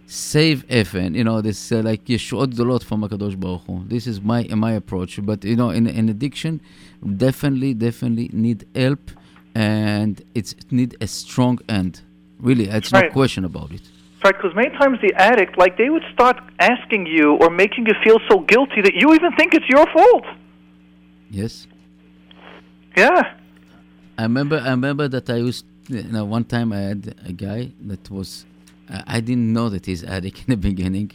[0.08, 1.12] save effort.
[1.12, 3.84] You know, this uh, like yeshuot dolot from Hakadosh Baruch Hu.
[3.86, 5.20] This is my my approach.
[5.24, 6.60] But you know, in, in addiction,
[7.18, 9.12] definitely, definitely need help,
[9.54, 12.02] and it's need a strong end.
[12.39, 13.06] Really, it's right.
[13.06, 13.84] no question about it.
[14.23, 17.93] Right, because many times the addict, like they would start asking you or making you
[18.04, 20.25] feel so guilty that you even think it's your fault.
[21.30, 21.67] Yes.
[22.97, 23.21] Yeah.
[24.17, 24.58] I remember.
[24.58, 25.65] I remember that I used.
[25.88, 28.45] You know, one time I had a guy that was.
[28.89, 31.12] I I didn't know that he's addict in the beginning,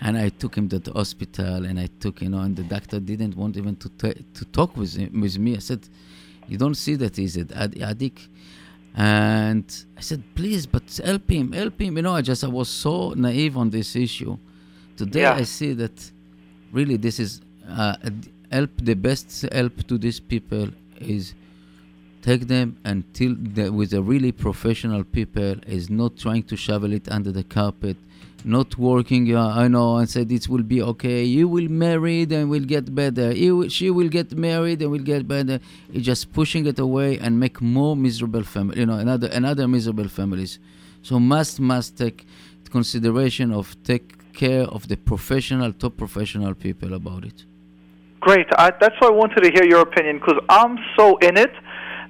[0.00, 3.00] and I took him to the hospital, and I took you know, and the doctor
[3.00, 3.88] didn't want even to
[4.38, 5.56] to talk with him, with me.
[5.56, 5.88] I said,
[6.46, 8.28] "You don't see that he's an ad- addict."
[8.96, 9.64] And
[9.96, 13.10] I said, "Please, but help him, help him." You know, I just I was so
[13.14, 14.38] naive on this issue.
[14.96, 15.34] Today Yeah.
[15.34, 16.10] I see that
[16.72, 17.96] really this is uh,
[18.50, 18.70] help.
[18.82, 21.34] The best help to these people is
[22.22, 27.06] take them until the, with a really professional people is not trying to shovel it
[27.10, 27.96] under the carpet
[28.46, 31.24] not working uh, i know and said it will be okay.
[31.24, 33.34] You will marry and will get better.
[33.68, 35.58] She will get married and will get better.
[35.92, 40.08] It's just pushing it away and make more miserable family you know another another miserable
[40.08, 40.58] families.
[41.02, 42.26] So must must take
[42.70, 47.44] consideration of take care of the professional top professional people about it.
[48.20, 48.46] Great.
[48.58, 51.52] I, that's why I wanted to hear your opinion because I'm so in it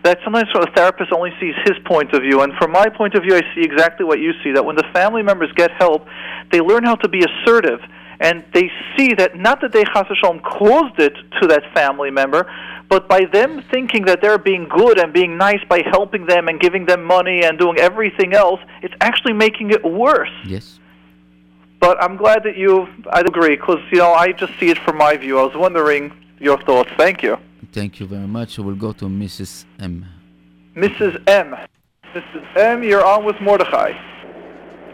[0.02, 2.42] that sometimes a therapist only sees his point of view.
[2.42, 4.86] And from my point of view, I see exactly what you see that when the
[4.92, 6.06] family members get help,
[6.52, 7.80] they learn how to be assertive.
[8.18, 12.50] And they see that not that they v'shalom caused it to that family member,
[12.88, 16.58] but by them thinking that they're being good and being nice by helping them and
[16.60, 20.30] giving them money and doing everything else, it's actually making it worse.
[20.46, 20.78] yes
[21.80, 24.96] But I'm glad that you, I agree, because, you know, I just see it from
[24.96, 25.38] my view.
[25.38, 26.90] I was wondering your thoughts.
[26.96, 27.36] Thank you.
[27.76, 29.94] Thank you very much i will go to mrs m
[30.84, 31.14] Mrs.
[31.26, 31.48] M.
[32.14, 32.44] Mrs.
[32.56, 33.92] M, you're on with Mordechai.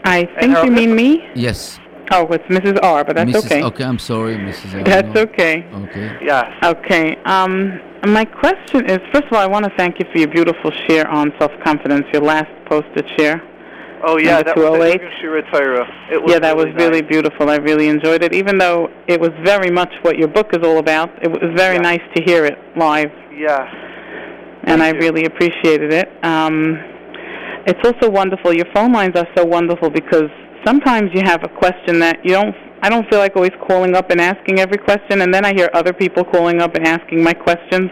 [0.05, 1.09] I And think you mean me.
[1.35, 1.77] Yes.
[2.11, 2.79] Oh, it's Mrs.
[2.81, 3.45] R, but that's Mrs.
[3.45, 3.63] okay.
[3.63, 4.75] Okay, I'm sorry, Mrs.
[4.75, 4.83] R.
[4.85, 5.21] That's No.
[5.27, 5.55] okay.
[5.83, 6.07] Okay.
[6.31, 6.45] Yes.
[6.63, 7.17] Okay.
[7.25, 10.71] Um, my question is, first of all, I want to thank you for your beautiful
[10.87, 12.05] share on self-confidence.
[12.13, 13.37] Your last posted share.
[14.05, 14.99] Oh yeah, that was 208.
[14.99, 15.87] the Shiurei Torah.
[16.11, 17.09] It was yeah, that really was really nice.
[17.09, 17.49] beautiful.
[17.49, 20.77] I really enjoyed it, even though it was very much what your book is all
[20.79, 21.09] about.
[21.23, 21.81] It was very Yeah.
[21.81, 23.61] nice to hear it live, Yes.
[24.65, 26.09] and I really appreciated it.
[26.23, 26.77] Um,
[27.65, 28.53] it's also wonderful.
[28.53, 30.29] Your phone lines are so wonderful because
[30.65, 32.53] sometimes you have a question that you don't.
[32.81, 35.69] I don't feel like always calling up and asking every question, and then I hear
[35.73, 37.89] other people calling up and asking my questions.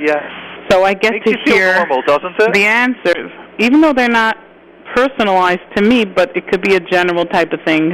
[0.00, 0.22] Yes.
[0.70, 2.54] So I get Makes to hear normal, doesn't it?
[2.54, 4.38] the answers, even though they're not
[4.94, 7.92] personalized to me, but it could be a general type of thing.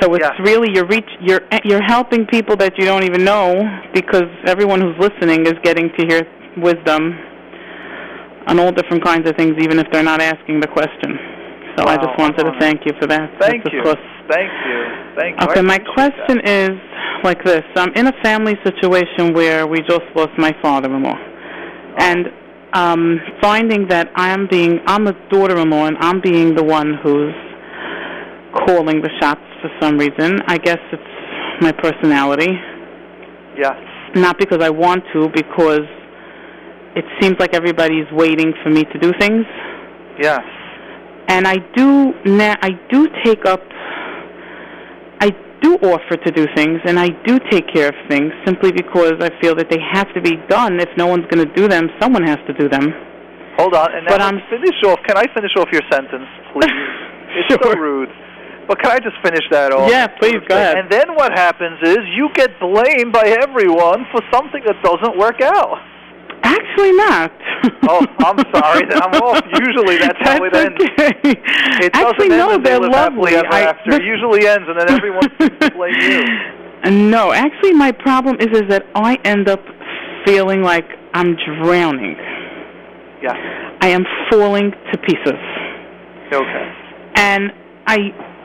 [0.00, 0.42] So it's Yeah.
[0.50, 3.46] really you're reach you're you're helping people that you don't even know
[3.92, 6.22] because everyone who's listening is getting to hear
[6.56, 7.14] wisdom
[8.48, 11.18] on all different kinds of things, even if they're not asking the question.
[11.76, 13.30] So I just wanted to thank you for that.
[13.40, 13.82] Thank That's you.
[13.82, 14.78] course Thank you.
[15.16, 15.46] Thank you.
[15.48, 16.48] Okay, my question that.
[16.48, 16.70] is
[17.22, 17.62] like this.
[17.76, 21.18] I'm in a family situation where we just lost my father-in-law.
[21.98, 22.28] And
[22.74, 27.34] um finding that I'm being I'm a daughter-in-law and I'm being the one who's
[28.66, 30.40] calling the shots for some reason.
[30.46, 31.12] I guess it's
[31.60, 32.52] my personality.
[33.56, 33.76] Yes.
[34.14, 35.86] Not because I want to, because
[36.96, 39.44] it seems like everybody's waiting for me to do things
[40.20, 40.42] Yes.
[41.28, 43.60] and I do na- I do take up
[45.64, 49.30] do offer to do things and I do take care of things simply because I
[49.40, 52.22] feel that they have to be done if no one's going to do them someone
[52.22, 52.92] has to do them
[53.58, 54.98] Hold on, and But I'm- finish off.
[55.06, 56.66] Can I finish off your sentence, please?
[57.38, 58.10] it's so rude.
[58.66, 59.90] But can I just finish that off?
[59.90, 60.78] Yeah, please, go ahead.
[60.78, 65.40] And then what happens is you get blamed by everyone for something that doesn't work
[65.42, 65.78] out.
[66.44, 67.32] Actually not
[67.88, 68.84] Oh, I'm sorry.
[68.92, 69.42] I'm off.
[69.58, 70.84] Usually that's how it That's ends.
[70.98, 71.40] okay.
[71.86, 73.90] It actually no they they're live lovely ever I- after.
[73.94, 76.90] It usually ends, and then everyone seems to blame you.
[77.10, 79.60] no actually my problem is is that I end up
[80.26, 82.16] feeling like I'm drowning
[83.22, 83.36] Yes.
[83.80, 85.40] I am falling to pieces
[86.30, 86.72] Okay.
[87.16, 87.50] and
[87.86, 87.98] I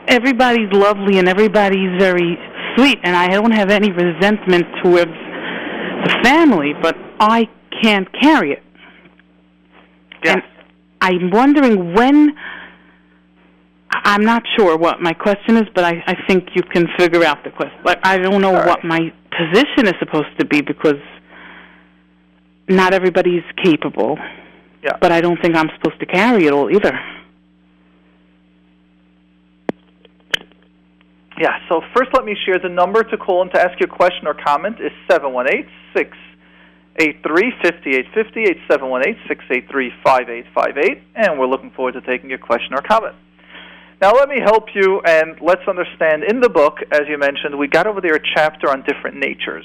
[0.08, 2.38] everybody's lovely and everybody's very
[2.76, 7.46] sweet and I don't have any resentment towards the family, but I
[7.82, 8.62] can't carry it.
[10.24, 10.36] Yes.
[10.36, 10.42] And
[11.00, 12.34] I'm wondering when
[13.90, 17.42] I'm not sure what my question is, but I, I think you can figure out
[17.44, 17.78] the question.
[17.84, 21.00] Like I don't know All what my position is supposed to be because
[22.68, 24.18] not everybody's capable.
[24.82, 24.96] Yeah.
[25.00, 26.98] But I don't think I'm supposed to carry it all either.
[31.38, 34.26] Yeah, so first let me share the number to call and to ask your question
[34.26, 35.64] or comment is 718
[35.96, 36.29] 683 5850 718
[39.28, 43.14] 683 5858, and we're looking forward to taking your question or comment.
[44.00, 47.68] Now, let me help you and let's understand in the book, as you mentioned, we
[47.68, 49.64] got over there a chapter on different natures.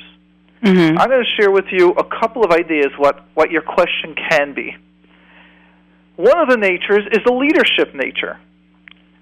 [0.62, 0.98] Mm-hmm.
[0.98, 4.54] I'm going to share with you a couple of ideas what, what your question can
[4.54, 4.76] be.
[6.18, 8.40] One of the natures is the leadership nature.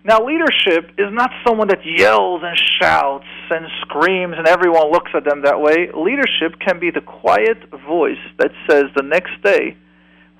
[0.05, 5.23] Now, leadership is not someone that yells and shouts and screams and everyone looks at
[5.23, 5.89] them that way.
[5.95, 9.77] Leadership can be the quiet voice that says the next day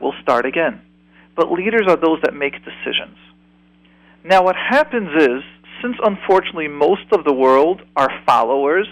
[0.02, 0.82] we'll start again.
[1.36, 3.18] But leaders are those that make decisions.
[4.26, 5.44] Now, what happens is,
[5.82, 8.88] since unfortunately most of the world are followers,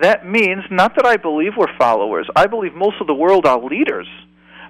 [0.00, 2.28] that means not that I believe we're followers.
[2.34, 4.08] I believe most of the world are leaders.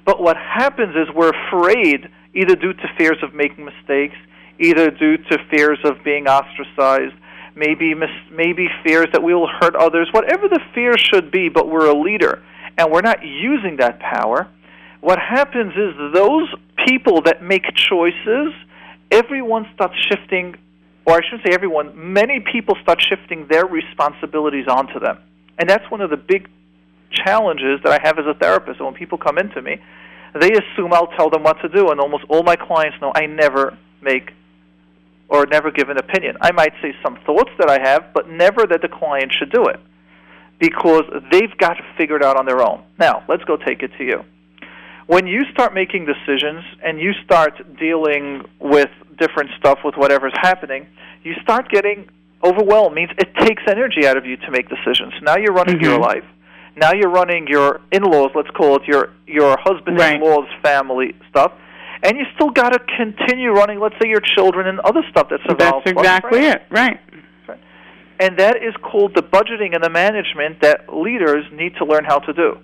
[0.05, 4.17] But what happens is we're afraid, either due to fears of making mistakes,
[4.59, 7.15] either due to fears of being ostracized,
[7.55, 11.69] maybe mis- maybe fears that we will hurt others, whatever the fear should be, but
[11.69, 12.43] we're a leader
[12.77, 14.49] and we're not using that power.
[15.01, 16.49] What happens is those
[16.87, 18.53] people that make choices,
[19.11, 20.57] everyone starts shifting
[21.09, 25.17] or I shouldn't say everyone, many people start shifting their responsibilities onto them.
[25.57, 26.51] And that's one of the big
[27.11, 28.79] challenges that I have as a therapist.
[28.79, 29.81] When people come into me,
[30.39, 33.25] they assume I'll tell them what to do, and almost all my clients know I
[33.25, 34.33] never make
[35.29, 36.37] or never give an opinion.
[36.41, 39.67] I might say some thoughts that I have, but never that the client should do
[39.67, 39.81] it
[40.59, 42.83] because they've got to figure it out on their own.
[42.99, 44.25] Now, let's go take it to you.
[45.07, 50.87] When you start making decisions and you start dealing with different stuff with whatever's happening,
[51.23, 52.09] you start getting
[52.45, 52.95] overwhelmed.
[52.95, 55.15] Means it takes energy out of you to make decisions.
[55.23, 56.05] Now you're running your Mhm.
[56.05, 56.25] life.
[56.77, 61.53] Now you're running your in-laws, let's call it your your husband-in-law's family stuff,
[62.03, 65.43] and you still got to continue running, let's say your children and other stuff that's
[65.49, 65.87] involved.
[65.87, 66.63] That's exactly it.
[66.71, 67.01] Right.
[68.21, 72.19] And that is called the budgeting and the management that leaders need to learn how
[72.19, 72.59] to do.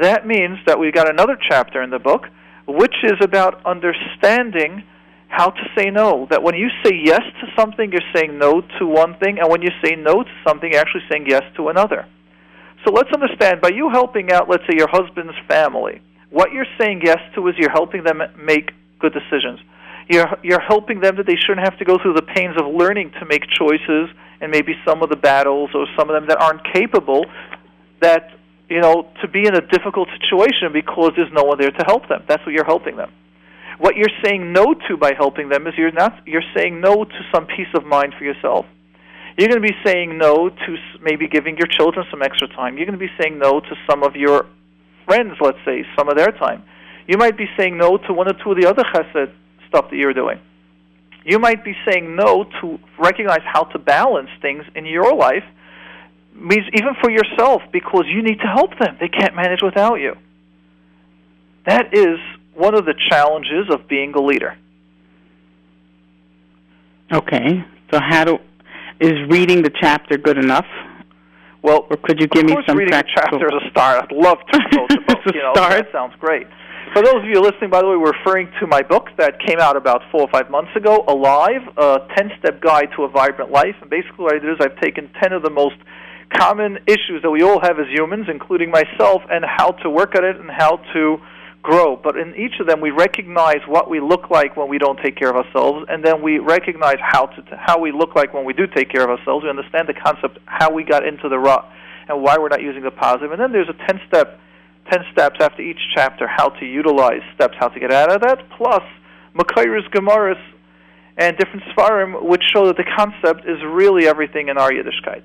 [0.00, 2.24] That means that we've got another chapter in the book,
[2.66, 4.84] which is about understanding
[5.28, 6.26] how to say no.
[6.30, 9.60] That when you say yes to something, you're saying no to one thing, and when
[9.60, 12.06] you say no to something, you're actually saying yes to another.
[12.86, 16.00] So let's understand by you helping out, let's say, your husband's family,
[16.30, 19.60] what you're saying yes to is you're helping them make good decisions.
[20.08, 23.12] You're, you're helping them that they shouldn't have to go through the pains of learning
[23.20, 24.08] to make choices
[24.40, 27.26] and maybe some of the battles or some of them that aren't capable
[28.00, 28.30] that
[28.68, 32.08] you know to be in a difficult situation because there's no one there to help
[32.08, 32.22] them.
[32.28, 33.12] That's what you're helping them.
[33.78, 37.20] What you're saying no to by helping them is you're not you're saying no to
[37.34, 38.66] some peace of mind for yourself.
[39.38, 42.78] You're going to be saying no to maybe giving your children some extra time.
[42.78, 44.46] You're going to be saying no to some of your
[45.06, 46.62] friends let's say some of their time.
[47.06, 49.32] You might be saying no to one or two of the other chesed
[49.68, 50.40] stuff that you're doing.
[51.24, 55.44] You might be saying no to recognize how to balance things in your life
[56.34, 58.96] means even for yourself because you need to help them.
[59.00, 60.14] They can't manage without you.
[61.66, 62.18] That is
[62.54, 64.56] one of the challenges of being a leader.
[67.12, 67.64] Okay.
[67.92, 68.38] So how do
[69.00, 70.66] is reading the chapter good enough?
[71.66, 74.06] Well Or could you give me some reading practical a chapter is a start.
[74.06, 75.74] I'd love to promote the book you know start.
[75.74, 76.46] that sounds great.
[76.94, 79.58] For those of you listening by the way we're referring to my book that came
[79.58, 83.50] out about four or five months ago alive a 10 step guide to a vibrant
[83.50, 83.74] life.
[83.82, 85.76] And basically what i did is i've taken 10 of the most
[86.32, 90.24] common issues that we all have as humans, including myself, and how to work at
[90.24, 91.18] it and how to
[91.66, 91.96] grow.
[91.96, 95.16] But in each of them, we recognize what we look like when we don't take
[95.16, 98.54] care of ourselves, and then we recognize how to how we look like when we
[98.54, 99.42] do take care of ourselves.
[99.44, 101.64] We understand the concept how we got into the rut
[102.08, 103.32] and why we're not using the positive.
[103.32, 104.38] And then there's a ten step,
[104.90, 108.48] ten steps after each chapter how to utilize steps how to get out of that.
[108.56, 108.84] Plus,
[109.34, 110.40] Mekoros Gemaras
[111.18, 115.22] and different Svarim, which show that the concept is really everything in our Yiddishkeit.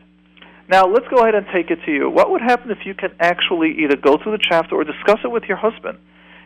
[0.69, 2.09] Now, let's go ahead and take it to you.
[2.09, 5.29] What would happen if you can actually either go through the chapter or discuss it
[5.29, 5.97] with your husband?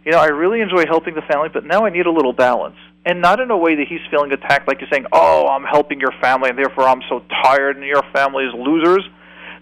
[0.05, 2.75] You know, I really enjoy helping the family, but now I need a little balance.
[3.05, 5.99] And not in a way that he's feeling attacked, like you're saying, oh, I'm helping
[5.99, 9.03] your family, and therefore I'm so tired, and your family is losers.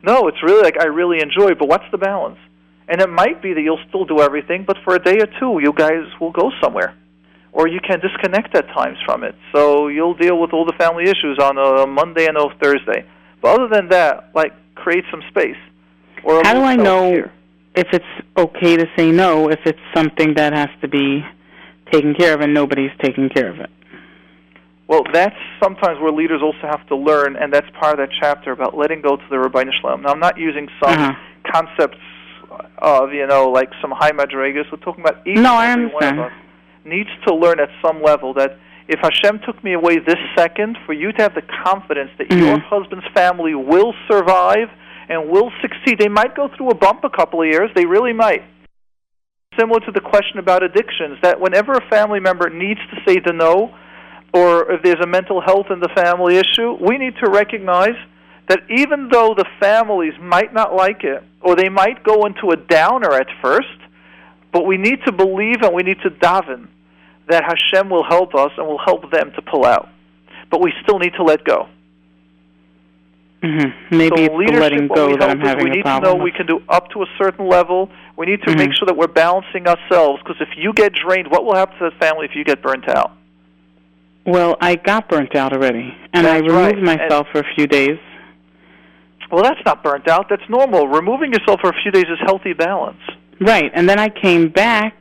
[0.03, 2.37] No, it's really like I really enjoy, but what's the balance?
[2.89, 5.59] And it might be that you'll still do everything, but for a day or two,
[5.61, 6.93] you guys will go somewhere.
[7.53, 9.35] Or you can disconnect at times from it.
[9.53, 13.05] So you'll deal with all the family issues on a Monday and a Thursday.
[13.41, 15.55] But other than that, like create some space.
[16.23, 17.31] Or How do I know self-care.
[17.75, 18.05] If it's
[18.37, 21.25] okay to say no if it's something that has to be
[21.91, 23.69] taken care of and nobody's taking care of it?
[24.87, 28.51] Well, that's sometimes where leaders also have to learn, and that's part of that chapter
[28.51, 30.01] about letting go to the Rabbi Shalom.
[30.01, 31.13] Now, I'm not using some Uh-huh.
[31.51, 31.97] concepts
[32.79, 34.69] of, you know, like some high madrigas.
[34.71, 36.31] We're talking about each No, and every one of us
[36.85, 38.57] needs to learn at some level that
[38.87, 42.57] if Hashem took me away this second, for you to have the confidence that your
[42.57, 42.63] Mhm.
[42.63, 44.69] husband's family will survive
[45.09, 45.99] and will succeed.
[45.99, 47.69] They might go through a bump a couple of years.
[47.75, 48.43] They really might.
[49.59, 53.33] Similar to the question about addictions, that whenever a family member needs to say the
[53.33, 53.75] no,
[54.33, 57.95] or if there's a mental health in the family issue, we need to recognize
[58.49, 62.57] that even though the families might not like it, or they might go into a
[62.57, 63.67] downer at first,
[64.51, 66.67] but we need to believe and we need to daven
[67.29, 69.89] that Hashem will help us and will help them to pull out.
[70.51, 71.67] But we still need to let go.
[73.43, 75.83] Hmm Maybe so leadership, letting what go we that help I'm is having we need
[75.83, 77.89] to know we can do up to a certain level.
[78.15, 78.77] We need to make Mhm.
[78.79, 81.95] sure that we're balancing ourselves because if you get drained, what will happen to the
[81.97, 83.11] family if you get burnt out?
[84.25, 86.75] Well, I got burnt out already, and I That's right.
[86.75, 87.97] removed myself for a few days.
[89.29, 90.29] Well, that's not burnt out.
[90.29, 90.87] That's normal.
[90.87, 93.01] Removing yourself for a few days is healthy balance.
[93.41, 94.93] Right, and then I came back,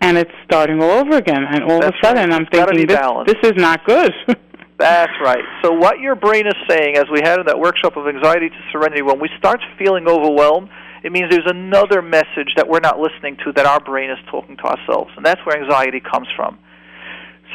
[0.00, 1.42] and it's starting all over again.
[1.44, 2.36] And all That's of a sudden, right.
[2.36, 4.12] I'm It's thinking this, this is not good.
[4.78, 5.44] That's right.
[5.62, 8.56] So what your brain is saying, as we had in that workshop of anxiety to
[8.72, 10.68] serenity, when we start feeling overwhelmed,
[11.02, 14.56] it means there's another message that we're not listening to that our brain is talking
[14.56, 16.58] to ourselves, and that's where anxiety comes from.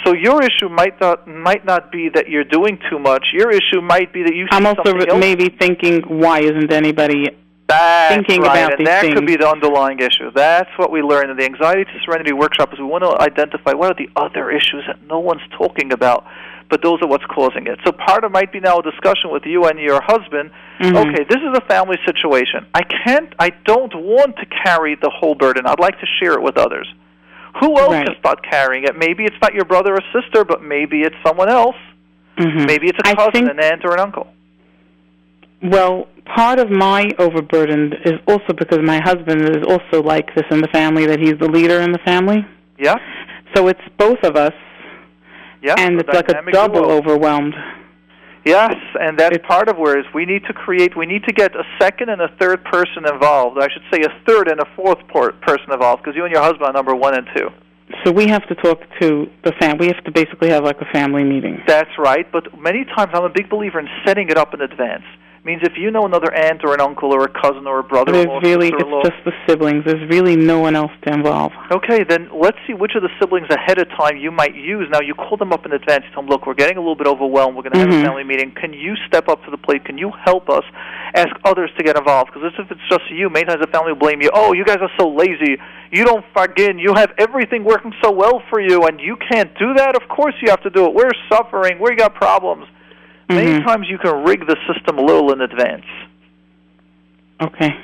[0.05, 3.27] So your issue might not might not be that you're doing too much.
[3.33, 5.19] Your issue might be that you I'm also else.
[5.19, 7.27] maybe thinking, why isn't anybody?
[7.67, 10.31] That's thinking right, about and these that could be the underlying issue.
[10.33, 13.73] That's what we learned in the Anxiety to Serenity workshop is we want to identify
[13.73, 16.25] what are the other issues that no one's talking about,
[16.71, 17.77] but those are what's causing it.
[17.85, 20.49] So part of might be now a discussion with you and your husband.
[20.79, 20.95] Mhm.
[20.97, 22.65] Okay, this is a family situation.
[22.73, 25.67] I can't I don't want to carry the whole burden.
[25.67, 26.87] I'd like to share it with others.
[27.59, 28.05] Who else Right.
[28.07, 28.97] can start carrying it?
[28.97, 31.75] Maybe it's not your brother or sister, but maybe it's someone else.
[32.37, 32.65] Mhm.
[32.65, 34.27] Maybe it's a cousin, think- an aunt, or an uncle.
[35.61, 40.61] Well, part of my overburden is also because my husband is also like this in
[40.61, 42.45] the family, that he's the leader in the family.
[42.79, 42.95] Yeah?
[43.53, 44.53] So it's both of us,
[45.61, 45.75] Yeah.
[45.77, 46.97] and it's like a double duo.
[46.97, 47.53] overwhelmed.
[48.43, 50.95] Yes, and that's It's- part of where is we need to create.
[50.97, 53.59] We need to get a second and a third person involved.
[53.61, 56.41] I should say a third and a fourth por- person involved because you and your
[56.41, 57.49] husband are number one and two.
[58.03, 59.77] So we have to talk to the fam.
[59.77, 61.61] We have to basically have like a family meeting.
[61.67, 65.03] That's right, but many times I'm a big believer in setting it up in advance.
[65.43, 68.13] Means if you know another aunt or an uncle or a cousin or a brother
[68.29, 68.77] or really it's
[69.09, 69.83] just the siblings.
[69.85, 71.51] There's really no one else to involve.
[71.71, 74.87] Okay, then let's see which of the siblings ahead of time you might use.
[74.91, 76.03] Now, you call them up in advance.
[76.05, 77.55] You tell them, look, we're getting a little bit overwhelmed.
[77.57, 78.01] We're going to have Mhm.
[78.01, 78.51] a family meeting.
[78.51, 79.83] Can you step up to the plate?
[79.83, 80.63] Can you help us?
[81.15, 82.31] Ask others to get involved.
[82.31, 84.29] Because if it's just you, many times the family will blame you.
[84.35, 85.57] Oh, you guys are so lazy.
[85.91, 86.77] You don't fucking.
[86.77, 89.95] You have everything working so well for you, and you can't do that?
[89.95, 90.93] Of course you have to do it.
[90.93, 91.79] We're suffering.
[91.79, 92.67] We got problems.
[93.35, 93.65] Many Mhm.
[93.65, 95.85] times you can rig the system a little in advance.
[97.41, 97.75] Okay.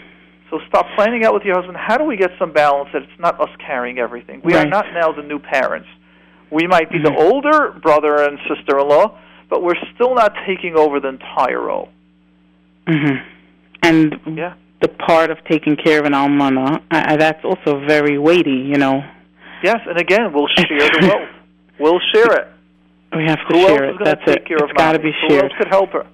[0.50, 1.78] So stop planning out with your husband.
[1.78, 4.41] How do we get some balance that it's not us carrying everything?
[4.43, 5.88] We are not now the new parents.
[6.50, 7.04] We might be Mhm.
[7.04, 9.12] the older brother and sister-in-law,
[9.50, 11.89] but we're still not taking over the entire role.
[12.88, 13.16] Mm-hmm.
[13.84, 14.54] And Yeah.
[14.80, 18.52] the part of taking care of an almana, I, I, that's also very weighty.
[18.72, 19.04] You know,
[19.64, 21.30] Yes, and again, we'll share the wealth.
[21.80, 22.48] We'll share it.
[23.18, 23.95] We have to Who share it.
[24.03, 24.47] That's take it.
[24.47, 25.43] care It's got to be Who shared.
[25.45, 26.05] else could help her?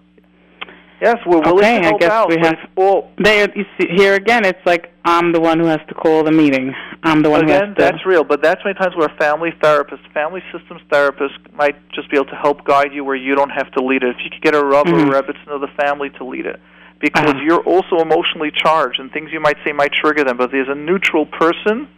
[1.02, 2.30] Yes, we're willing Okay, to I help guess out.
[2.30, 5.66] we have- it's all There, you see, here again, it's like I'm the one who
[5.66, 6.74] has to call the meeting.
[7.04, 7.74] I'm the one who has to.
[7.78, 12.10] that's real, but that's many times where a family therapist, family systems therapist might just
[12.10, 14.10] be able to help guide you where you don't have to lead it.
[14.16, 14.94] If you could get a rub Mhm.
[15.12, 16.58] or a rebbitzin of the family to lead it.
[17.02, 17.42] Because Uh-huh.
[17.44, 20.76] you're also emotionally charged, and things you might say might trigger them, but there's a
[20.76, 21.90] neutral person,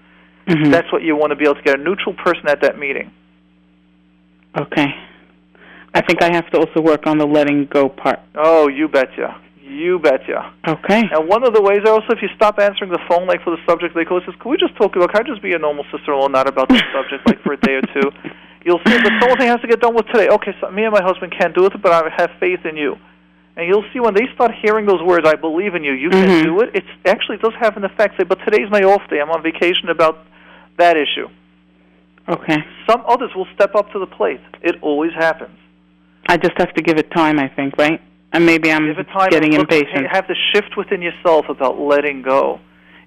[0.47, 0.71] Mhm.
[0.71, 3.11] that's what you want to be able to get, a neutral person at that meeting.
[4.57, 4.87] Okay.
[5.93, 8.19] I think I have to also work on the letting go part.
[8.35, 9.39] Oh, you betcha.
[9.61, 10.53] You betcha.
[10.67, 11.03] Okay.
[11.11, 13.61] And one of the ways also, if you stop answering the phone, like for the
[13.67, 15.11] subject, they call says, "Can we just talk about?
[15.13, 17.75] Can I just be a normal sister-in-law, not about this subject, like for a day
[17.75, 18.11] or two?
[18.65, 20.27] You'll see, but the whole thing has to get done with today.
[20.27, 22.97] Okay, so me and my husband can't do it, but I have faith in you.
[23.55, 25.93] And you'll see when they start hearing those words, "I believe in you.
[25.93, 26.43] You can Mhm.
[26.43, 28.17] do it." It's actually it does have an effect.
[28.17, 29.19] Say, but today's my off day.
[29.21, 30.17] I'm on vacation about
[30.77, 31.29] that issue.
[32.27, 32.57] Okay.
[32.89, 34.41] Some others will step up to the plate.
[34.61, 35.57] It always happens.
[36.27, 38.01] I just have to give it time, I think, right?
[38.33, 39.29] And maybe I'm Give it time.
[39.29, 40.07] getting look, impatient.
[40.11, 42.59] Have the shift within yourself about letting go.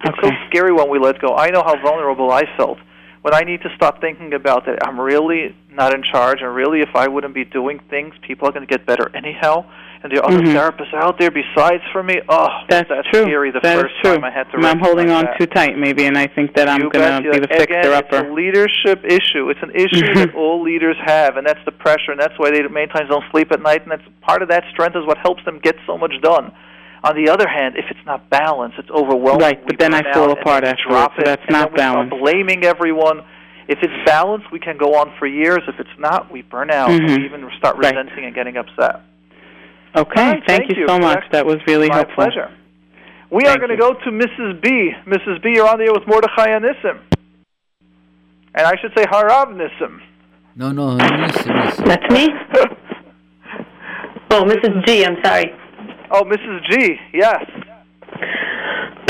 [0.03, 1.35] It's so scary when we let go.
[1.35, 2.77] I know how vulnerable I felt
[3.21, 4.87] when I need to stop thinking about that.
[4.87, 8.51] I'm really not in charge, and really, if I wouldn't be doing things, people are
[8.53, 9.69] going to get better anyhow.
[10.01, 10.55] And there are other Mhm.
[10.55, 12.21] therapists out there besides for me.
[12.29, 13.23] Oh, That's, true.
[13.23, 13.51] scary.
[13.51, 14.13] The That first true.
[14.15, 14.55] time I had to.
[14.55, 17.29] And I'm holding on recognize too tight, maybe, and I think that I'm going to
[17.31, 18.15] be the fixer upper.
[18.19, 19.49] It's a leadership issue.
[19.49, 22.61] It's an issue that all leaders have, and that's the pressure, and that's why they
[22.63, 23.81] many times don't sleep at night.
[23.83, 26.53] And that's part of that strength is what helps them get so much done.
[27.03, 29.41] On the other hand, if it's not balanced, it's overwhelming.
[29.41, 32.17] Right, but then I fall apart we afterwards, so that's not then we start balanced.
[32.23, 33.21] blaming everyone.
[33.67, 35.59] If it's balanced, we can go on for years.
[35.67, 37.19] If it's not, we burn out, Mhm.
[37.19, 37.93] we even start Right.
[37.95, 39.01] resenting and getting upset.
[39.95, 41.19] Okay, All right, thank, thank you you so much.
[41.23, 41.31] that.
[41.31, 42.15] That was really My helpful.
[42.15, 42.51] pleasure.
[43.31, 44.61] We are going to go to Mrs.
[44.61, 44.91] B.
[45.07, 45.41] Mrs.
[45.43, 46.99] B, you're on the air with Mordechai and Nissim.
[48.55, 49.99] And I should say Harav Nissim.
[50.55, 51.67] No, no, Nissim.
[51.67, 51.85] listen.
[51.85, 52.29] That's me?
[54.31, 54.85] Oh, Mrs.
[54.85, 55.51] G, I'm sorry.
[56.11, 56.69] Oh, Mrs.
[56.69, 57.43] G, yes.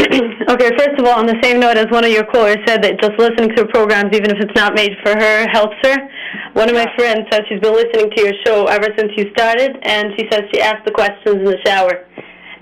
[0.49, 2.99] okay, first of all, on the same note as one of your callers said that
[2.99, 5.95] just listening to programs, even if it's not made for her, helps her.
[6.53, 9.77] One of my friends says she's been listening to your show ever since you started,
[9.83, 12.05] and she says she asks the questions in the shower.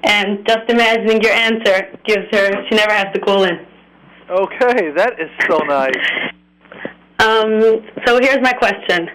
[0.03, 3.65] And just imagining your answer gives her, she never has to call in.
[4.29, 5.95] Okay, that is so nice.
[7.19, 9.09] Um, so here's my question.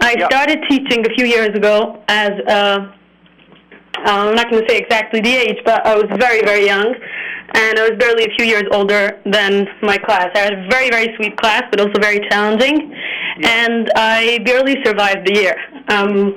[0.00, 0.26] I Yeah.
[0.26, 2.88] started teaching a few years ago as uh,
[4.04, 6.94] I'm not going to say exactly the age, but I was very, very young,
[7.54, 10.30] and I was barely a few years older than my class.
[10.34, 12.94] I had a very, very sweet class, but also very challenging,
[13.42, 15.56] and I barely survived the year.
[15.88, 16.34] Um,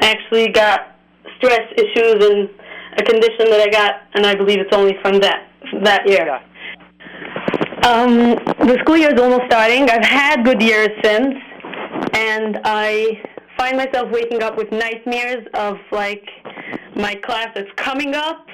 [0.00, 0.96] I actually got
[1.36, 2.50] stress issues and
[2.98, 5.48] a condition that I got, and I believe it's only from that
[5.82, 6.26] that year.
[6.26, 6.42] Yeah.
[7.84, 8.34] Um,
[8.68, 9.88] the school year is almost starting.
[9.90, 11.34] I've had good years since,
[12.12, 13.20] and I
[13.56, 16.28] find myself waking up with nightmares of like
[16.94, 18.46] my class that's coming up,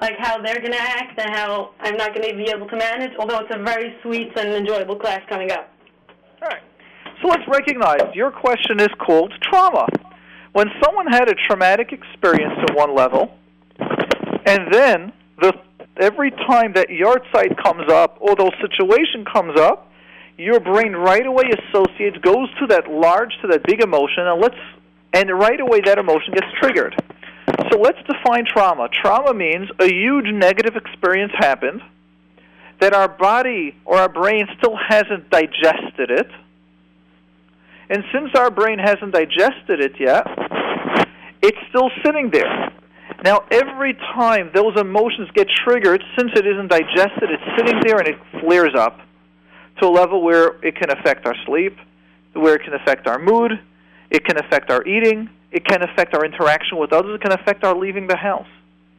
[0.00, 3.12] like how they're gonna act and how I'm not gonna be able to manage.
[3.18, 5.68] Although it's a very sweet and enjoyable class coming up.
[6.42, 6.62] All right.
[7.22, 9.86] So let's recognize your question is called trauma.
[10.52, 13.30] When someone had a traumatic experience at one level,
[14.46, 15.52] and then the
[16.00, 19.90] every time that yard site comes up or those situation comes up,
[20.38, 24.56] your brain right away associates goes to that large to that big emotion and let's
[25.12, 26.94] and right away that emotion gets triggered.
[27.68, 28.88] So let's define trauma.
[28.88, 31.82] Trauma means a huge negative experience happened
[32.80, 36.28] that our body or our brain still hasn't digested it.
[37.90, 40.26] And since our brain hasn't digested it yet,
[41.42, 42.72] it's still sitting there.
[43.22, 48.08] Now, every time those emotions get triggered, since it isn't digested, it's sitting there and
[48.08, 48.98] it flares up
[49.80, 51.76] to a level where it can affect our sleep,
[52.32, 53.52] where it can affect our mood,
[54.08, 57.64] it can affect our eating, it can affect our interaction with others, it can affect
[57.64, 58.48] our leaving the house.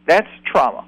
[0.05, 0.85] That's trauma.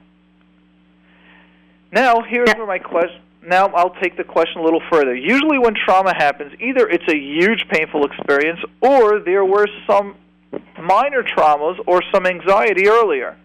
[1.92, 3.22] Now, here's where my question.
[3.46, 5.14] Now, I'll take the question a little further.
[5.14, 10.16] Usually, when trauma happens, either it's a huge painful experience, or there were some
[10.82, 13.38] minor traumas or some anxiety earlier.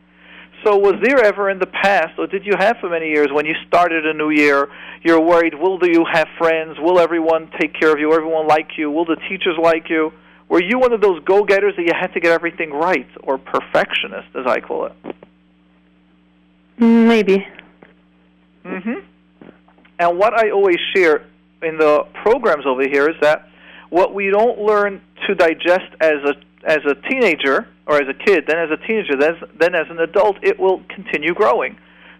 [0.65, 3.45] So, was there ever in the past, or did you have for many years, when
[3.45, 4.69] you started a new year,
[5.03, 6.79] you're worried, will do you have friends?
[6.79, 8.13] Will everyone take care of you?
[8.13, 8.91] Everyone like you?
[8.91, 10.13] Will the teachers like you?
[10.49, 13.39] Were you one of those go getters that you had to get everything right, or
[13.39, 14.93] perfectionist, as I call it?
[16.79, 17.47] Maybe.
[18.65, 19.01] hmm
[19.99, 21.27] And what I always share
[21.63, 23.49] in the programs over here is that
[23.91, 26.35] what we don't learn to digest as a
[26.65, 29.87] as a teenager or as a kid, then as a teenager, then as, then as
[29.91, 31.79] an adult, it will continue growing.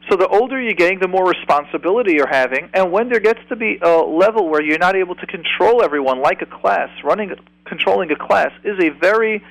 [0.09, 3.57] So the older you're getting, the more responsibility you're having, and when there gets to
[3.57, 7.35] be a level where you're not able to control everyone like a class, running
[7.67, 9.45] controlling a class is a very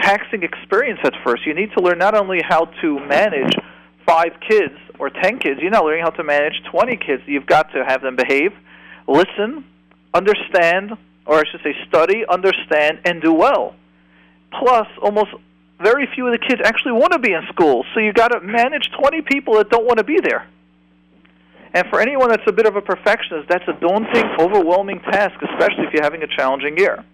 [0.00, 1.46] taxing experience at first.
[1.46, 3.54] You need to learn not only how to manage
[4.04, 7.22] five kids or ten kids, you're not learning how to manage 20 kids.
[7.26, 8.52] You've got to have them behave,
[9.06, 9.64] listen,
[10.12, 10.92] understand,
[11.26, 13.76] or I should say study, understand, and do well.
[14.58, 15.30] Plus, almost
[15.82, 18.40] very few of the kids actually want to be in school, so you've got to
[18.40, 20.46] manage 20 people that don't want to be there.
[21.72, 25.84] And for anyone that's a bit of a perfectionist, that's a daunting, overwhelming task, especially
[25.86, 27.04] if you're having a challenging year.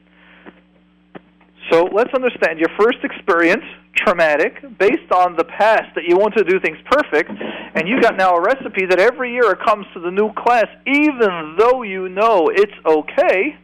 [1.71, 3.64] So let's understand your first experience,
[3.95, 7.31] traumatic, based on the past that you want to do things perfect,
[7.75, 10.67] and you got now a recipe that every year it comes to the new class,
[10.87, 13.59] even though you know it's okay,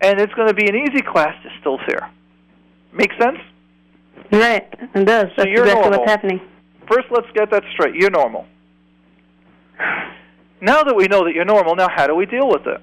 [0.00, 2.10] and it's going to be an easy class, it's still fair.
[2.92, 3.38] Make sense?
[4.32, 4.66] Right.
[4.94, 5.30] It does.
[5.36, 6.00] That's you're exactly normal.
[6.00, 6.40] what's happening.
[6.90, 7.94] First, let's get that straight.
[7.94, 8.46] You're normal.
[10.60, 12.80] Now that we know that you're normal, now how do we deal with it?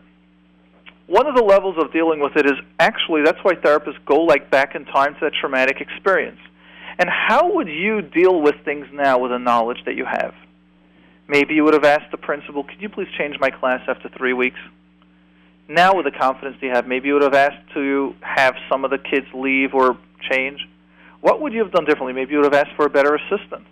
[1.08, 4.50] One of the levels of dealing with it is actually that's why therapists go like
[4.50, 6.40] back in time to that traumatic experience.
[7.00, 10.34] And how would you deal with things now with the knowledge that you have?
[11.28, 14.34] Maybe you would have asked the principal, "Could you please change my class after 3
[14.34, 14.60] weeks?"
[15.68, 18.92] Now with the confidence you have, maybe you would have asked to have some of
[18.92, 19.98] the kids leave or
[20.30, 20.68] change.
[21.22, 22.14] What would you have done differently?
[22.14, 23.66] Maybe you would have asked for a better assistant.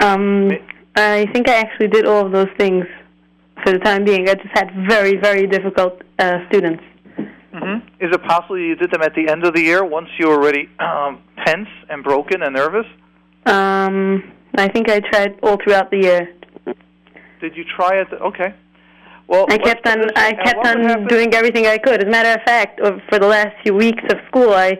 [0.00, 0.50] Um,
[0.96, 2.84] I think I actually did all of those things
[3.62, 4.28] for the time being.
[4.28, 6.82] I just had very, very difficult uh, students.
[7.52, 10.28] hmm Is it possible you did them at the end of the year once you
[10.28, 12.86] were already um, tense and broken and nervous?
[13.46, 16.34] Um, I think I tried all throughout the year.
[17.40, 18.08] Did you try it?
[18.12, 18.54] Okay.
[19.28, 20.10] Well, I kept on.
[20.16, 22.00] I kept on doing everything I could.
[22.02, 24.78] As a matter of fact, for the last few weeks of school, I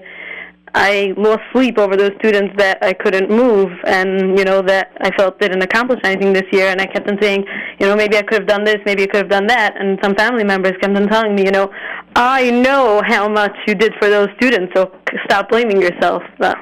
[0.74, 5.10] I lost sleep over those students that I couldn't move, and you know that I
[5.16, 6.68] felt didn't accomplish anything this year.
[6.68, 7.44] And I kept on saying,
[7.78, 9.74] you know, maybe I could have done this, maybe I could have done that.
[9.78, 11.70] And some family members kept on telling me, you know,
[12.16, 14.92] I know how much you did for those students, so
[15.24, 16.22] stop blaming yourself.
[16.38, 16.56] But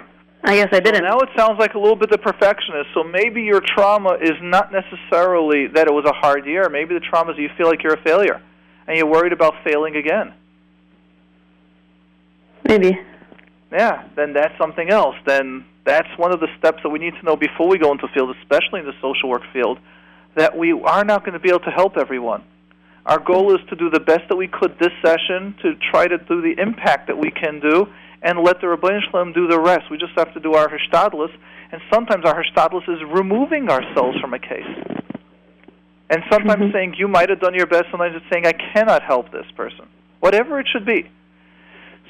[0.46, 1.02] I guess I didn't.
[1.02, 2.90] Now it sounds like a little bit the perfectionist.
[2.94, 6.68] So maybe your trauma is not necessarily that it was a hard year.
[6.68, 8.40] Maybe the trauma is you feel like you're a failure,
[8.86, 10.32] and you're worried about failing again.
[12.68, 12.96] Maybe.
[13.72, 15.16] Yeah, then that's something else.
[15.26, 18.06] Then that's one of the steps that we need to know before we go into
[18.06, 19.80] the field, especially in the social work field,
[20.36, 22.44] that we are not going to be able to help everyone.
[23.04, 26.18] Our goal is to do the best that we could this session, to try to
[26.18, 27.88] do the impact that we can do,
[28.22, 29.90] and let the Rabbeinu Shalom do the rest.
[29.90, 31.32] We just have to do our Hishtadlis,
[31.72, 34.66] and sometimes our Hishtadlis is removing ourselves from a case.
[36.08, 36.72] And sometimes mm-hmm.
[36.72, 39.86] saying, you might have done your best, sometimes it's saying, I cannot help this person.
[40.20, 41.10] Whatever it should be.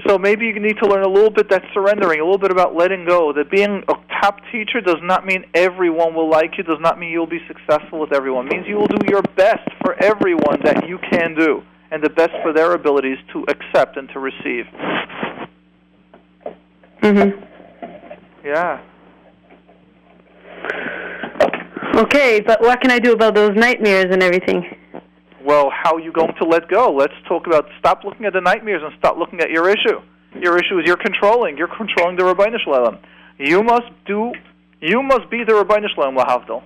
[0.06, 2.76] So maybe you need to learn a little bit that surrendering, a little bit about
[2.76, 3.32] letting go.
[3.32, 7.10] That being a top teacher does not mean everyone will like you, does not mean
[7.10, 8.46] you'll be successful with everyone.
[8.46, 12.10] It means you will do your best for everyone that you can do, and the
[12.10, 14.66] best for their abilities to accept and to receive.
[17.06, 17.42] Mhm.
[18.44, 18.78] Yeah.
[21.94, 24.66] Okay, but what can I do about those nightmares and everything?
[25.44, 26.92] Well, how are you going to let go?
[26.92, 30.00] Let's talk about stop looking at the nightmares and stop looking at your issue.
[30.34, 31.56] Your issue is you're controlling.
[31.56, 32.98] You're controlling the Ribbono Shel Olam.
[33.38, 34.32] You must do.
[34.80, 36.62] You must be the Ribbono Shel Olam Lahavdil.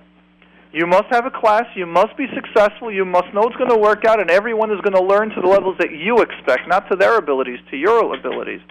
[0.73, 1.65] You must have a class.
[1.75, 2.91] You must be successful.
[2.91, 5.41] You must know it's going to work out, and everyone is going to learn to
[5.41, 8.61] the levels that you expect, not to their abilities, to your abilities.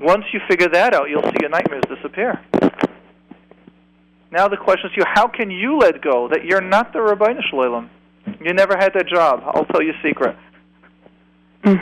[0.00, 2.40] Once you figure that out, you'll see your nightmares disappear.
[4.32, 7.00] Now the question is, to you: How can you let go that you're not the
[7.00, 7.90] Rabbeinu Shalom?
[8.40, 9.42] You never had that job.
[9.44, 10.36] I'll tell you a secret.
[11.64, 11.76] Hmm.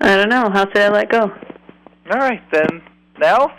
[0.00, 0.50] I don't know.
[0.52, 1.22] How should I let go?
[2.10, 2.82] All right, then.
[3.18, 3.52] Now,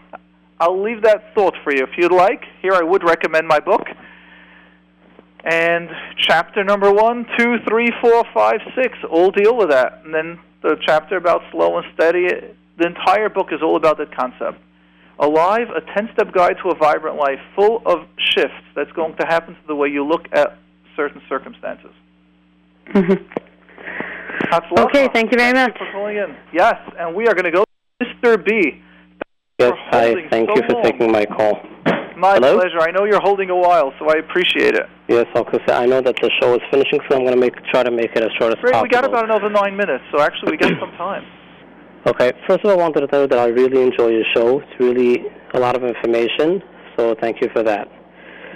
[0.59, 1.83] I'll leave that thought for you.
[1.83, 3.87] If you'd like, here I would recommend my book.
[5.43, 10.01] And chapter number one, two, three, four, five, six all deal with that.
[10.03, 12.27] And then the chapter about slow and steady,
[12.79, 14.59] the entire book is all about that concept.
[15.19, 19.25] Alive, a 10 step guide to a vibrant life full of shifts that's going to
[19.27, 20.57] happen to the way you look at
[20.95, 21.91] certain circumstances.
[22.93, 24.79] Mm-hmm.
[24.79, 25.77] Okay, thank you very much.
[25.77, 26.35] for calling in.
[26.53, 28.43] Yes, and we are going to go to Mr.
[28.43, 28.81] B.
[29.59, 30.15] Yes, hi.
[30.29, 30.83] Thank so you for long.
[30.83, 31.59] taking my call.
[32.17, 32.57] My Hello?
[32.59, 32.79] pleasure.
[32.79, 34.87] I know you're holding a while, so I appreciate it.
[35.07, 35.59] Yes, okay.
[35.67, 37.91] So I know that the show is finishing, so I'm going to make try to
[37.91, 38.83] make it as short as Great, possible.
[38.83, 41.25] we got about another nine minutes, so actually we got some time.
[42.07, 42.31] Okay.
[42.47, 44.59] First of all, I wanted to tell you that I really enjoy your show.
[44.59, 46.63] It's really a lot of information,
[46.95, 47.87] so thank you for that.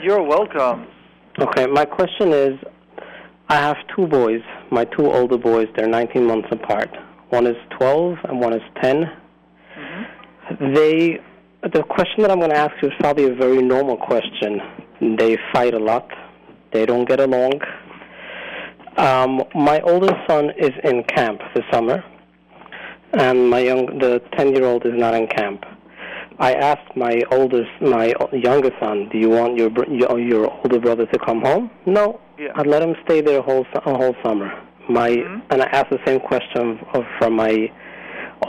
[0.01, 0.87] You're welcome.
[1.39, 2.59] Okay, my question is,
[3.49, 4.41] I have two boys,
[4.71, 5.67] my two older boys.
[5.75, 6.89] They're 19 months apart.
[7.29, 9.03] One is 12 and one is 10.
[10.73, 11.19] They,
[11.63, 14.61] the question that I'm going to ask you is probably a very normal question.
[15.17, 16.07] They fight a lot.
[16.71, 17.53] They don't get along.
[18.97, 22.03] Um, my oldest son is in camp this summer,
[23.13, 25.65] and my young, the 10-year-old is not in camp.
[26.39, 31.05] I asked my oldest, my younger son, "Do you want your your, your older brother
[31.05, 32.19] to come home?" No.
[32.39, 32.49] Yeah.
[32.55, 34.51] I'd let him stay there a whole a whole summer.
[34.89, 35.41] My Mhm.
[35.51, 37.71] and I asked the same question of, from my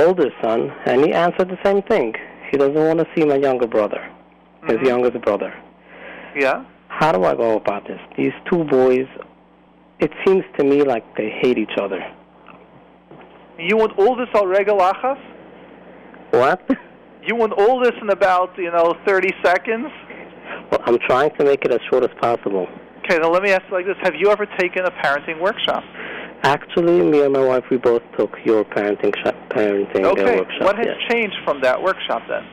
[0.01, 2.15] older son, and he answered the same thing.
[2.51, 4.03] He doesn't want to see my younger brother,
[4.67, 4.87] his Mhm.
[4.87, 5.53] youngest brother.
[6.35, 6.63] Yeah?
[6.89, 8.01] How do I go about this?
[8.17, 9.07] These two boys,
[10.01, 12.03] it seems to me like they hate each other.
[13.59, 15.21] You want all this al regel achas?
[16.31, 16.69] What?
[17.27, 19.87] You want all this in about, you know, 30 seconds?
[20.71, 22.67] Well, I'm trying to make it as short as possible.
[22.99, 23.97] Okay, now let me ask you like this.
[24.03, 25.83] Have you ever taken a parenting workshop?
[26.43, 29.13] Actually, me and my wife, we both took your parenting
[29.49, 30.63] parenting uh, Okay, workshop.
[30.63, 32.45] what has changed from that workshop then?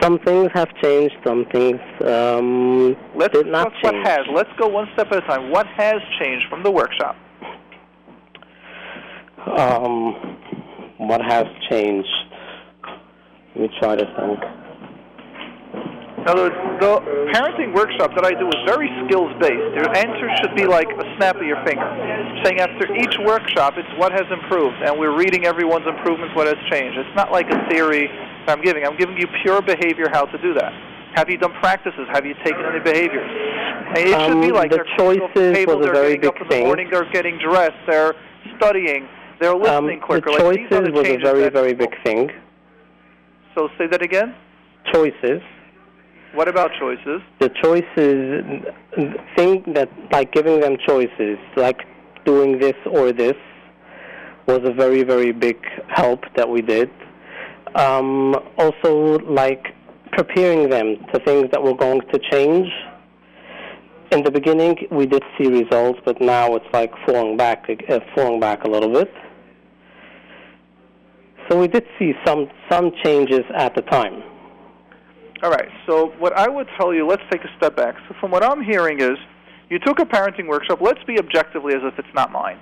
[0.00, 1.16] Some things have changed.
[1.24, 4.20] Some things um, Let's did not discuss what has.
[4.32, 5.50] Let's go one step at a time.
[5.50, 7.16] What has changed from the workshop?
[9.46, 10.38] Um,
[10.98, 12.08] what has changed?
[13.54, 14.40] Let me try to think.
[16.26, 16.50] Now, the,
[16.82, 16.92] the
[17.30, 19.70] parenting workshop that I do is very skills based.
[19.78, 21.86] Your answer should be like a snap of your finger,
[22.42, 26.58] saying after each workshop, it's what has improved, and we're reading everyone's improvements, what has
[26.68, 26.98] changed.
[26.98, 28.10] It's not like a theory
[28.44, 28.84] that I'm giving.
[28.84, 30.72] I'm giving you pure behavior how to do that.
[31.14, 32.10] Have you done practices?
[32.10, 33.30] Have you taken any behaviors?
[33.94, 35.92] And it should be Um, like the they're coming off the choices table, was a
[35.92, 36.66] they're very getting up big in the thing.
[36.66, 38.14] morning, they're getting dressed, they're
[38.58, 39.06] studying,
[39.40, 40.30] they're Um, listening the quicker.
[40.30, 42.30] like, are choices the was a very, very big thing.
[43.54, 44.34] So say that again.
[44.92, 45.42] Choices.
[46.34, 47.22] What about choices?
[47.38, 48.62] The choices,
[49.36, 51.80] thing that, like giving them choices, like
[52.24, 53.36] doing this or this,
[54.46, 55.56] was a very, very big
[55.88, 56.90] help that we did.
[57.74, 59.68] Um, also, like
[60.12, 62.68] preparing them to things that were going to change.
[64.12, 68.38] In the beginning, we did see results, but now it's like falling back, uh, falling
[68.40, 69.12] back a little bit.
[71.48, 74.22] So we did see some some changes at the time.
[75.42, 75.68] All right.
[75.86, 77.94] So what I would tell you, let's take a step back.
[78.08, 79.18] So from what I'm hearing is,
[79.70, 80.80] you took a parenting workshop.
[80.80, 82.58] Let's be objectively as if it's not mine.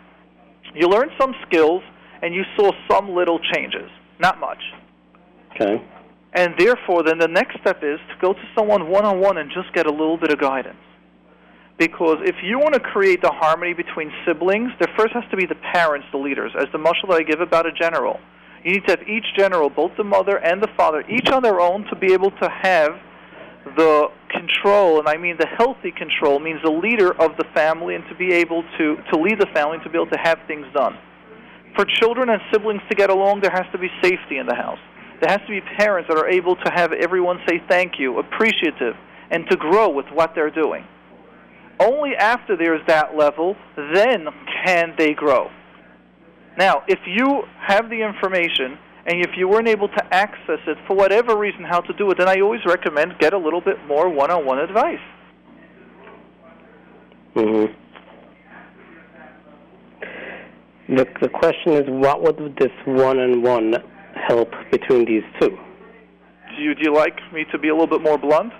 [0.75, 1.83] You learned some skills
[2.23, 4.59] and you saw some little changes, not much.
[5.55, 5.83] Okay.
[6.33, 9.51] And therefore, then the next step is to go to someone one on one and
[9.51, 10.77] just get a little bit of guidance.
[11.79, 15.47] Because if you want to create the harmony between siblings, there first has to be
[15.47, 16.53] the parents, the leaders.
[16.59, 18.19] As the mashal that I give about a general,
[18.65, 21.61] you need to have each general, both the mother and the father, each on their
[21.61, 22.93] own to be able to have
[23.77, 28.05] the control, and I mean the healthy control, means the leader of the family and
[28.09, 30.67] to be able to, to lead the family and to be able to have things
[30.75, 30.97] done.
[31.77, 34.79] For children and siblings to get along, there has to be safety in the house.
[35.21, 38.95] There has to be parents that are able to have everyone say thank you, appreciative,
[39.31, 40.85] and to grow with what they're doing.
[41.81, 44.29] Only after there's that level, then
[44.65, 45.51] can they grow.
[46.57, 50.95] Now, if you have the information and if you weren't able to access it for
[50.97, 54.09] whatever reason how to do it, then I always recommend get a little bit more
[54.09, 54.99] one-on-one advice.
[57.35, 57.67] hmm
[60.89, 63.75] The the question is, what would this one-on-one
[64.29, 65.59] help between these two?
[66.57, 68.53] Do you, do you like me to be a little bit more blunt?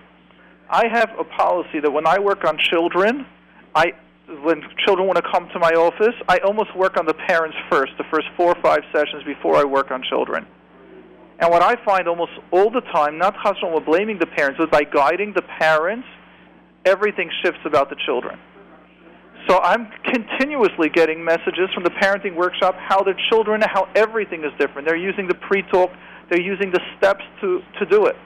[0.69, 3.27] I have a policy that when I work on children,
[3.75, 3.93] I
[4.43, 7.93] when children want to come to my office, I almost work on the parents first,
[7.99, 10.47] the first four or five sessions before I work on children.
[11.41, 14.71] And what I find almost all the time, not Chasron with blaming the parents, but
[14.71, 16.07] by guiding the parents,
[16.85, 18.39] everything shifts about the children.
[19.49, 24.53] So I'm continuously getting messages from the parenting workshop how their children, how everything is
[24.59, 24.89] different.
[24.89, 25.91] They're using the pre-talk,
[26.31, 28.17] they're using the steps to, to do it.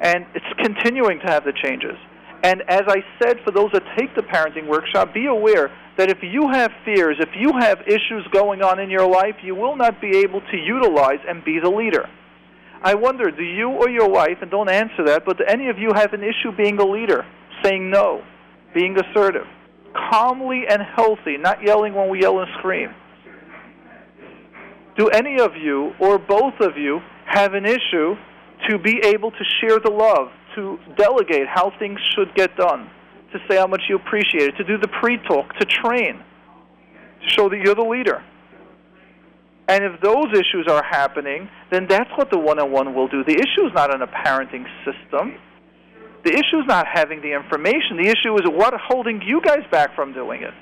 [0.00, 1.94] And it's continuing to have the changes.
[2.42, 6.18] And as I said, for those that take the parenting workshop, be aware that if
[6.22, 10.00] you have fears, if you have issues going on in your life, you will not
[10.00, 12.08] be able to utilize and be the leader.
[12.82, 15.78] I wonder, do you or your wife, and don't answer that, but do any of
[15.78, 17.24] you have an issue being a leader,
[17.62, 18.22] saying no,
[18.74, 19.46] being assertive,
[20.10, 22.92] calmly and healthy, not yelling when we yell and scream?
[24.98, 28.16] Do any of you or both of you have an issue
[28.68, 32.90] to be able to share the love, to delegate how things should get done,
[33.32, 37.28] to say how much you appreciate it, to do the pre talk, to train, to
[37.28, 38.22] show that you're the leader?
[39.68, 43.24] And if those issues are happening, then that's what the one on one will do.
[43.24, 45.38] The issue is not in a parenting system.
[46.24, 47.96] The issue is not having the information.
[47.96, 50.54] The issue is what holding you guys back from doing it.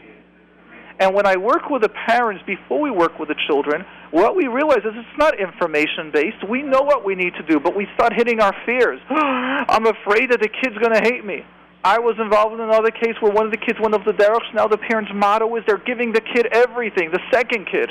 [1.01, 4.49] And when I work with the parents before we work with the children, what we
[4.49, 6.47] realize is it's not information based.
[6.47, 9.01] We know what we need to do, but we start hitting our fears.
[9.09, 11.41] I'm afraid that the kid's going to hate me.
[11.83, 14.45] I was involved in another case where one of the kids went up the derech.
[14.55, 17.89] Now the parents' motto is they're giving the kid everything, the second kid.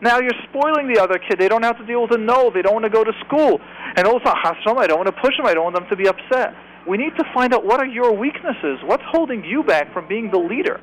[0.00, 1.36] Now you're spoiling the other kid.
[1.36, 2.50] They don't have to deal with a no.
[2.54, 3.60] They don't want to go to school.
[3.96, 5.46] And also, Hashem, I don't want to push them.
[5.46, 6.54] I don't want them to be upset.
[6.86, 8.78] We need to find out what are your weaknesses.
[8.86, 10.80] What's holding you back from being the leader?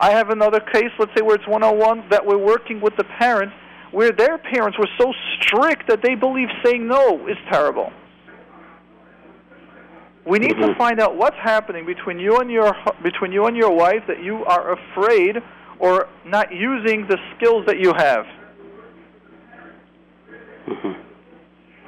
[0.00, 3.54] I have another case, let's say where it's 101, that we're working with the parents
[3.90, 7.90] where their parents were so strict that they believe saying no is terrible.
[10.26, 13.70] We need to find out what's happening between you and your between you and your
[13.70, 15.36] wife that you are afraid
[15.78, 18.26] or not using the skills that you have.
[20.66, 20.92] Mm-hmm.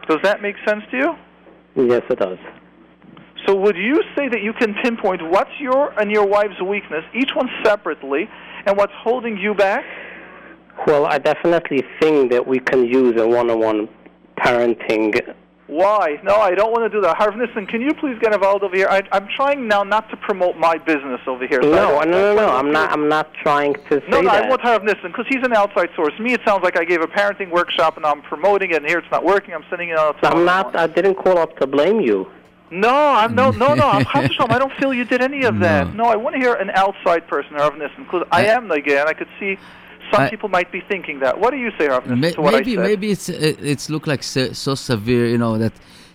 [0.08, 1.86] Does that make sense to you?
[1.86, 2.38] Yes, it does.
[3.46, 7.30] So would you say that you can pinpoint what's your and your wife's weakness, each
[7.34, 8.28] one separately,
[8.66, 9.84] and what's holding you back?
[10.86, 13.88] Well, I definitely think that we can use a one-on-one
[14.38, 15.34] parenting
[15.70, 16.18] why?
[16.24, 17.16] No, I don't want to do that.
[17.16, 18.88] Harav Nissen, can you please get involved over here?
[18.90, 21.62] I, I'm trying now not to promote my business over here.
[21.62, 22.48] So no, no, no, no.
[22.48, 22.90] I'm not.
[22.90, 24.46] I'm not trying to say no, no, that.
[24.46, 26.12] I want Harav Nissen because he's an outside source.
[26.18, 28.98] Me, it sounds like I gave a parenting workshop and I'm promoting it, and here
[28.98, 29.54] it's not working.
[29.54, 30.16] I'm sending it out.
[30.24, 30.74] I'm not.
[30.74, 32.28] I didn't call up to blame you.
[32.70, 33.88] No, I'm no, no, no.
[33.88, 35.94] I'm I don't feel you did any of that.
[35.94, 38.94] No, I want to hear an outside person, Harav Nissen, because I am the guy,
[39.00, 39.58] and I could see
[40.12, 41.38] some I- people might be thinking that.
[41.38, 42.84] What do you say, Harav Nissen, what maybe I said?
[42.84, 45.72] maybe it's it's look like so, so severe, you know, that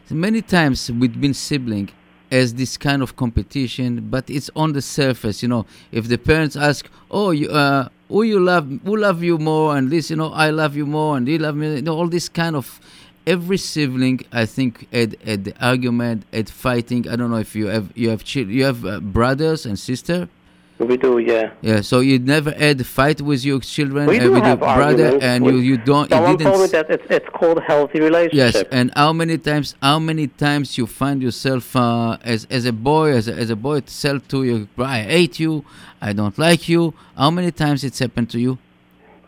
[0.09, 1.89] many times we've been sibling
[2.31, 5.65] as this kind of competition, but it's on the surface, you know.
[5.91, 9.89] If the parents ask, "Oh, you, uh, who you love, who love you more," and
[9.91, 12.29] this, you know, I love you more, and you love me, you know, all this
[12.29, 12.79] kind of.
[13.27, 17.07] Every sibling, I think, had, had the argument, had fighting.
[17.09, 20.29] I don't know if you have you have chil- you have uh, brothers and sister.
[20.77, 21.51] We do, yeah.
[21.61, 24.59] Yeah, so you never had a fight with your children, We uh, do with have
[24.59, 26.09] your brother, and you, you don't.
[26.09, 28.55] You Someone didn't told me that it's it's called healthy relationship.
[28.55, 29.75] Yes, and how many times?
[29.81, 33.55] How many times you find yourself uh, as as a boy, as a, as a
[33.55, 35.63] boy, to sell to your I hate you,
[36.01, 36.93] I don't like you.
[37.17, 38.57] How many times it's happened to you?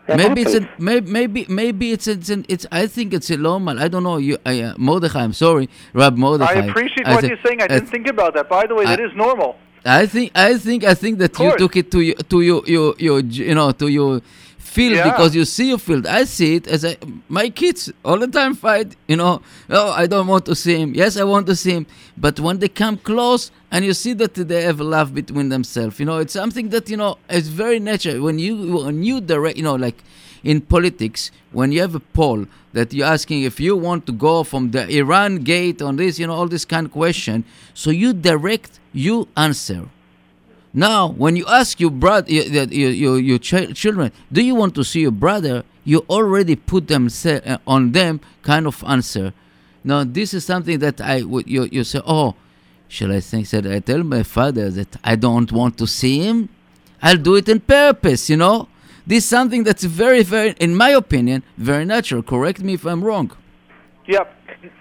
[0.07, 2.65] That maybe it's a, maybe maybe maybe it's it's an, it's.
[2.71, 3.77] I think it's a normal.
[3.79, 4.17] I don't know.
[4.17, 5.21] You, I, uh, Mordechai.
[5.23, 6.51] I'm sorry, Rab Mordechai.
[6.53, 7.61] I appreciate as what a- you're saying.
[7.61, 8.47] I didn't think about that.
[8.47, 9.57] By the way, that I- is normal.
[9.87, 12.95] I think I think I think that you took it to your to your your,
[12.99, 14.21] your you know to your
[14.57, 15.09] field Yeah.
[15.09, 16.05] because you see your field.
[16.05, 16.97] I see it as a,
[17.29, 18.95] my kids all the time fight.
[19.07, 20.93] You know, oh I don't want to see him.
[20.93, 21.87] Yes, I want to see him.
[22.17, 26.05] But when they come close and you see that they have love between themselves, you
[26.05, 28.21] know, it's something that you know is very natural.
[28.21, 28.53] When you
[28.85, 30.03] when you direct, you know, like
[30.43, 34.43] in politics, when you have a poll that you're asking if you want to go
[34.43, 38.13] from the Iran gate on this, you know, all this kind of question, so you
[38.13, 39.89] direct, you answer.
[40.73, 44.83] Now, when you ask your brother, your, your, your, chi- children, do you want to
[44.83, 45.63] see your brother?
[45.83, 49.33] You already put them se- uh, on them kind of answer.
[49.83, 52.35] Now, this is something that I would you, you say, oh,
[52.89, 56.49] shall I think that I tell my father that I don't want to see him?
[57.01, 58.67] I'll do it on purpose, you know.
[59.07, 62.21] This is something that's very, very, in my opinion, very natural.
[62.21, 63.31] Correct me if I'm wrong.
[64.05, 64.33] Yep.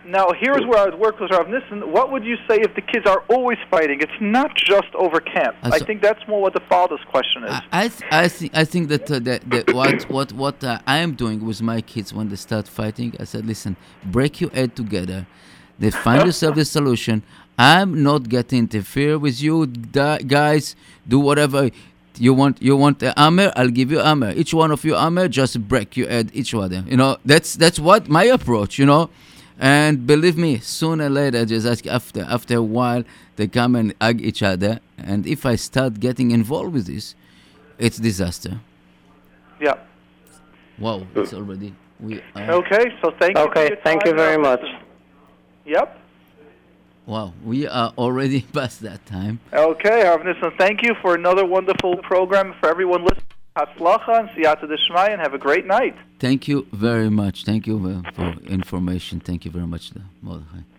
[0.04, 1.92] Now, here's where I would work with Rav Nissen.
[1.92, 4.00] What would you say if the kids are always fighting?
[4.00, 5.56] It's not just over camp.
[5.62, 7.50] Uh, I think that's more what the father's question is.
[7.52, 10.78] I I, th- I think I think that uh, that, that what what what uh,
[10.86, 14.50] I am doing with my kids when they start fighting, I said, listen, break your
[14.50, 15.26] head together.
[15.78, 17.22] They find yourself the solution.
[17.58, 20.74] I'm not getting interfere with you guys.
[21.06, 21.70] Do whatever
[22.20, 22.60] you want.
[22.62, 23.52] You want a hammer?
[23.56, 24.30] I'll give you hammer.
[24.32, 26.84] Each one of you hammer, just break your head each other.
[26.86, 28.78] You know that's that's what my approach.
[28.78, 29.10] You know.
[29.58, 33.04] And believe me, sooner or later, just ask after after a while,
[33.36, 34.80] they come and hug each other.
[34.98, 37.14] And if I start getting involved with this,
[37.78, 38.60] it's disaster.
[39.60, 39.76] yeah.
[40.78, 42.20] Wow, it's already we.
[42.34, 43.44] Are, Okay, so thank you.
[43.44, 44.60] for Okay, your thank time, you very much.
[45.64, 45.98] Yep.
[47.06, 49.38] Wow, we are already past that time.
[49.52, 53.22] Okay, Harav Nissen, thank you for another wonderful program for everyone listening.
[53.56, 55.96] Hatzlacha and Siyata Deshmai, and have a great night.
[56.18, 57.44] Thank you very much.
[57.44, 59.20] Thank you uh, for information.
[59.20, 60.75] Thank you very much, Mordechai.